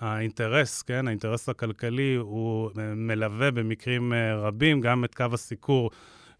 [0.00, 5.90] האינטרס, כן, האינטרס הכלכלי, הוא מלווה במקרים רבים גם את קו הסיקור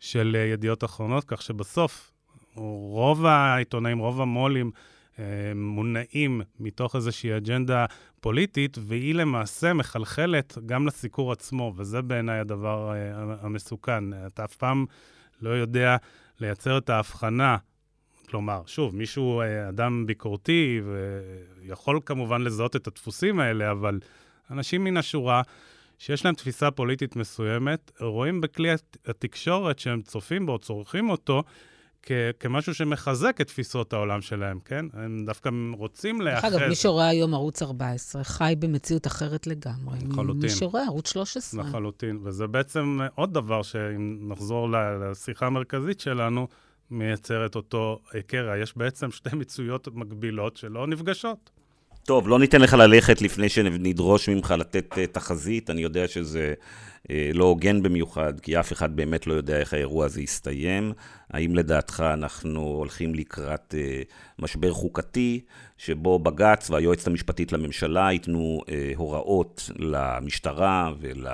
[0.03, 2.13] של אה, ידיעות אחרונות, כך שבסוף
[2.57, 4.71] רוב העיתונאים, רוב המו"לים,
[5.19, 5.25] אה,
[5.55, 7.87] מונעים מתוך איזושהי אג'נדה
[8.21, 14.27] פוליטית, והיא למעשה מחלחלת גם לסיקור עצמו, וזה בעיניי הדבר אה, המסוכן.
[14.27, 14.87] אתה אף פעם
[15.41, 15.97] לא יודע
[16.41, 17.57] לייצר את ההבחנה.
[18.29, 20.81] כלומר, שוב, מישהו אדם ביקורתי
[21.63, 24.01] ויכול כמובן לזהות את הדפוסים האלה, אבל
[24.51, 25.43] אנשים מן השורה
[26.03, 28.69] שיש להם תפיסה פוליטית מסוימת, רואים בכלי
[29.07, 31.43] התקשורת שהם צופים בו, צורכים אותו,
[32.03, 34.87] כ- כמשהו שמחזק את תפיסות העולם שלהם, כן?
[34.93, 36.53] הם דווקא רוצים להיאחז.
[36.53, 39.99] דרך אגב, מי שרואה היום ערוץ 14 חי במציאות אחרת לגמרי.
[40.11, 40.43] לחלוטין.
[40.43, 41.63] מי שרואה ערוץ 13.
[41.65, 46.49] לחלוטין, וזה בעצם עוד דבר שאם נחזור לשיחה המרכזית שלנו,
[46.91, 48.59] מייצר את אותו קרע.
[48.59, 51.51] יש בעצם שתי מציאויות מקבילות שלא נפגשות.
[52.05, 55.71] טוב, לא ניתן לך ללכת לפני שנדרוש ממך לתת uh, תחזית.
[55.71, 56.55] אני יודע שזה
[57.03, 60.93] uh, לא הוגן במיוחד, כי אף אחד באמת לא יודע איך האירוע הזה יסתיים.
[61.31, 65.41] האם לדעתך אנחנו הולכים לקראת uh, משבר חוקתי,
[65.79, 68.61] שבו בג"ץ והיועצת המשפטית לממשלה ייתנו
[68.97, 71.27] הוראות למשטרה ול...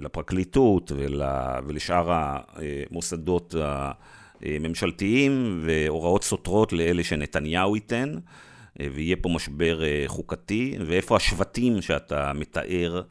[0.00, 1.22] לפרקליטות ול,
[1.66, 3.54] ולשאר המוסדות
[4.42, 8.14] הממשלתיים והוראות סותרות לאלה שנתניהו ייתן.
[8.80, 13.02] אה, ויהיה פה משבר אה, חוקתי, ואיפה השבטים שאתה מתאר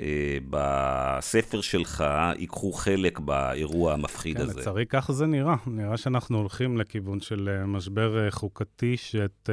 [0.00, 2.04] אה, בספר שלך
[2.38, 4.60] ייקחו חלק באירוע המפחיד כן, הזה.
[4.60, 5.56] לצערי ככה זה נראה.
[5.66, 9.50] נראה שאנחנו הולכים לכיוון של משבר חוקתי, שאת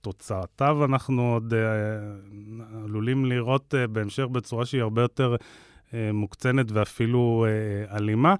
[0.00, 1.54] תוצאותיו אנחנו עוד
[2.84, 5.36] עלולים לראות בהמשך בצורה שהיא הרבה יותר
[6.12, 7.46] מוקצנת ואפילו
[7.90, 8.34] אלימה.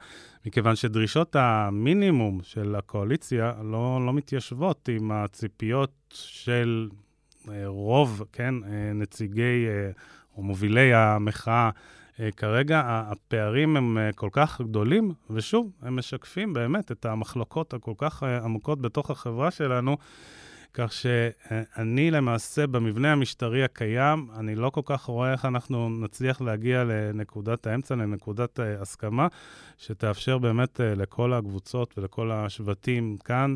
[0.47, 6.89] מכיוון שדרישות המינימום של הקואליציה לא, לא מתיישבות עם הציפיות של
[7.51, 9.91] אה, רוב, כן, אה, נציגי אה,
[10.37, 11.71] או מובילי המחאה.
[12.37, 18.81] כרגע הפערים הם כל כך גדולים, ושוב, הם משקפים באמת את המחלוקות הכל כך עמוקות
[18.81, 19.97] בתוך החברה שלנו,
[20.75, 26.85] כך שאני למעשה, במבנה המשטרי הקיים, אני לא כל כך רואה איך אנחנו נצליח להגיע
[26.85, 29.27] לנקודת האמצע, לנקודת אה, הסכמה,
[29.79, 33.55] שתאפשר באמת אה, לכל הקבוצות ולכל השבטים כאן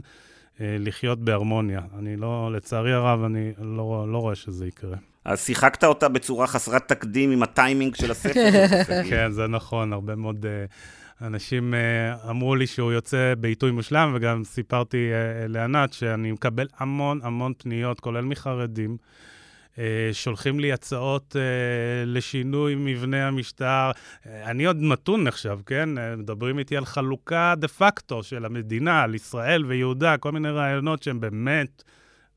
[0.61, 1.81] אה, לחיות בהרמוניה.
[1.99, 4.97] אני לא, לצערי הרב, אני לא, לא רואה שזה יקרה.
[5.25, 8.51] אז שיחקת אותה בצורה חסרת תקדים עם הטיימינג של הספר.
[9.11, 10.45] כן, זה נכון, הרבה מאוד...
[10.45, 16.67] Uh, אנשים uh, אמרו לי שהוא יוצא בעיתוי מושלם, וגם סיפרתי uh, לענת שאני מקבל
[16.79, 18.97] המון המון פניות, כולל מחרדים.
[19.73, 19.79] Uh,
[20.13, 21.37] שולחים לי הצעות
[22.07, 23.91] לשינוי מבנה המשטר.
[24.27, 25.89] אני עוד מתון נחשב, כן?
[26.19, 31.21] מדברים איתי על חלוקה דה פקטו של המדינה, על ישראל ויהודה, כל מיני רעיונות שהם
[31.21, 31.83] באמת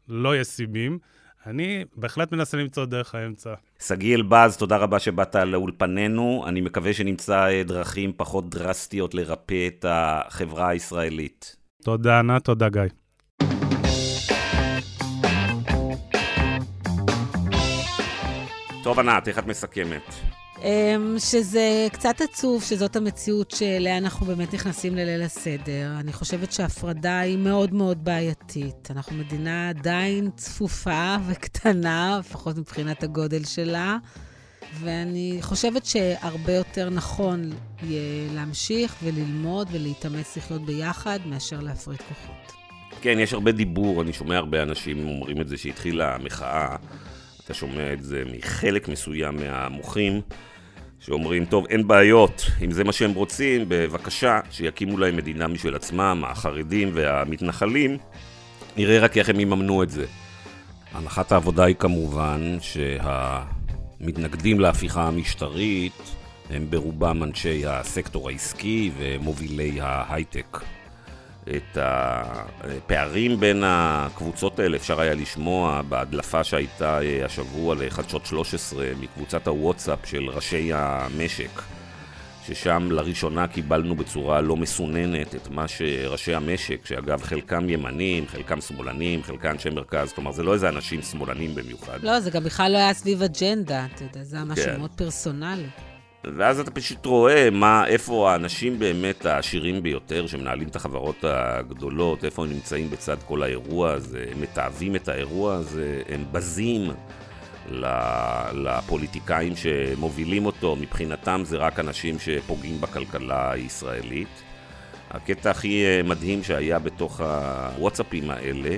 [0.07, 0.99] לא ישימים.
[1.47, 3.53] אני בהחלט מנסה למצוא דרך האמצע.
[3.79, 6.45] שגיא אלבז, תודה רבה שבאת לאולפנינו.
[6.47, 11.55] אני מקווה שנמצא אה, דרכים פחות דרסטיות לרפא את החברה הישראלית.
[11.83, 12.81] תודה, ענת, תודה, גיא.
[18.83, 20.34] טוב, ענת, איך את מסכמת?
[20.63, 25.93] אמ, שזה קצת עצוב שזאת המציאות שאליה אנחנו באמת נכנסים לליל הסדר.
[25.99, 28.91] אני חושבת שההפרדה היא מאוד מאוד בעייתית.
[28.91, 33.97] אנחנו מדינה עדיין צפופה וקטנה, לפחות מבחינת הגודל שלה,
[34.79, 37.51] ואני חושבת שהרבה יותר נכון
[37.83, 42.51] יהיה להמשיך וללמוד ולהתאמץ לחיות ביחד מאשר להפריד כוחות.
[43.01, 46.75] כן, יש הרבה דיבור, אני שומע הרבה אנשים אומרים את זה שהתחילה המחאה.
[47.45, 50.21] אתה שומע את זה מחלק מסוים מהמוחים,
[50.99, 56.23] שאומרים, טוב, אין בעיות, אם זה מה שהם רוצים, בבקשה, שיקימו להם מדינה משל עצמם,
[56.27, 57.97] החרדים והמתנחלים,
[58.77, 60.05] נראה רק איך הם יממנו את זה.
[60.93, 66.15] הנחת העבודה היא כמובן שהמתנגדים להפיכה המשטרית
[66.49, 70.57] הם ברובם אנשי הסקטור העסקי ומובילי ההייטק.
[71.49, 79.47] את הפערים בין הקבוצות האלה אפשר היה לשמוע בהדלפה שהייתה אה, השבוע לחדשות 13 מקבוצת
[79.47, 81.61] הוואטסאפ של ראשי המשק,
[82.47, 89.23] ששם לראשונה קיבלנו בצורה לא מסוננת את מה שראשי המשק, שאגב חלקם ימנים, חלקם שמאלנים,
[89.23, 92.03] חלקם אנשי מרכז, כלומר זה לא איזה אנשים שמאלנים במיוחד.
[92.03, 94.77] לא, זה גם בכלל לא היה סביב אג'נדה, אתה יודע, זה היה משהו כן.
[94.77, 95.67] מאוד פרסונלי.
[96.33, 102.43] ואז אתה פשוט רואה מה, איפה האנשים באמת העשירים ביותר שמנהלים את החברות הגדולות, איפה
[102.43, 106.91] הם נמצאים בצד כל האירוע הזה, הם מתעבים את האירוע הזה, הם בזים
[108.53, 114.43] לפוליטיקאים שמובילים אותו, מבחינתם זה רק אנשים שפוגעים בכלכלה הישראלית.
[115.11, 118.77] הקטע הכי אה, מדהים שהיה בתוך הוואטסאפים האלה,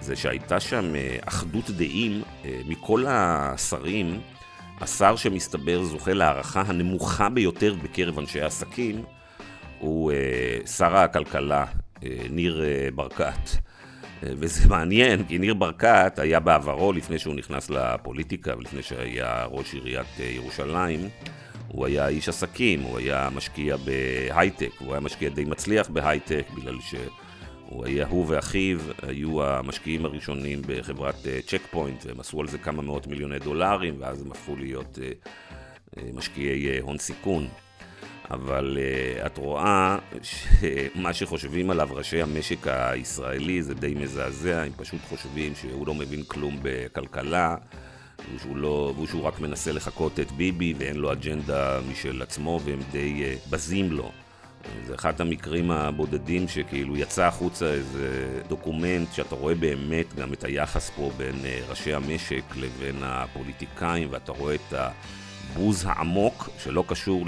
[0.00, 4.20] זה שהייתה שם אה, אחדות דעים אה, מכל השרים.
[4.80, 9.02] השר שמסתבר זוכה להערכה הנמוכה ביותר בקרב אנשי העסקים
[9.78, 11.64] הוא אה, שר הכלכלה,
[12.04, 13.48] אה, ניר אה, ברקת.
[14.22, 19.74] אה, וזה מעניין, כי ניר ברקת היה בעברו, לפני שהוא נכנס לפוליטיקה ולפני שהיה ראש
[19.74, 21.08] עיריית אה, ירושלים,
[21.68, 26.80] הוא היה איש עסקים, הוא היה משקיע בהייטק, הוא היה משקיע די מצליח בהייטק, בגלל
[26.80, 26.94] ש...
[27.68, 33.06] הוא ואחיו היו המשקיעים הראשונים בחברת צ'ק אה, פוינט, והם עשו על זה כמה מאות
[33.06, 35.28] מיליוני דולרים, ואז הם הפכו להיות אה,
[35.96, 37.48] אה, משקיעי הון סיכון.
[38.30, 38.78] אבל
[39.26, 45.86] את רואה שמה שחושבים עליו ראשי המשק הישראלי זה די מזעזע, הם פשוט חושבים שהוא
[45.86, 47.56] לא מבין כלום בכלכלה,
[48.34, 53.36] ושהוא, לא, ושהוא רק מנסה לחקות את ביבי ואין לו אג'נדה משל עצמו והם די
[53.50, 54.10] בזים לו.
[54.86, 60.90] זה אחד המקרים הבודדים שכאילו יצא החוצה איזה דוקומנט שאתה רואה באמת גם את היחס
[60.90, 64.74] פה בין אה, ראשי המשק לבין הפוליטיקאים ואתה רואה את
[65.52, 67.24] הבוז העמוק שלא קשור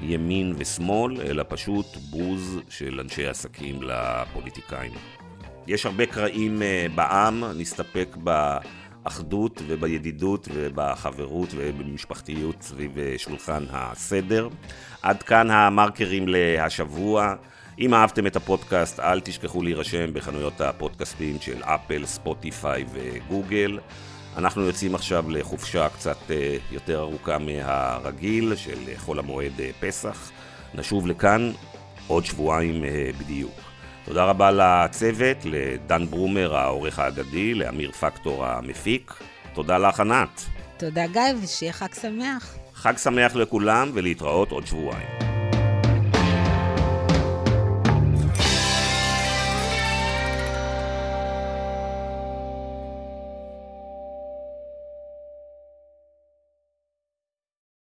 [0.00, 4.92] לימין ושמאל אלא פשוט בוז של אנשי עסקים לפוליטיקאים.
[5.66, 8.16] יש הרבה קרעים אה, בעם, נסתפק
[9.04, 14.48] באחדות ובידידות ובחברות ובמשפחתיות סביב אה, שולחן הסדר.
[15.02, 17.34] עד כאן המרקרים להשבוע.
[17.78, 23.78] אם אהבתם את הפודקאסט, אל תשכחו להירשם בחנויות הפודקאסטים של אפל, ספוטיפיי וגוגל.
[24.36, 30.30] אנחנו יוצאים עכשיו לחופשה קצת אה, יותר ארוכה מהרגיל של חול המועד אה, פסח.
[30.74, 31.52] נשוב לכאן
[32.06, 32.84] עוד שבועיים
[33.20, 33.63] בדיוק.
[34.04, 39.12] תודה רבה לצוות, לדן ברומר העורך האגדי, לאמיר פקטור המפיק.
[39.54, 40.40] תודה לך ענת.
[40.76, 42.54] תודה גיא, ושיהיה חג שמח.
[42.74, 45.33] חג שמח לכולם ולהתראות עוד שבועיים.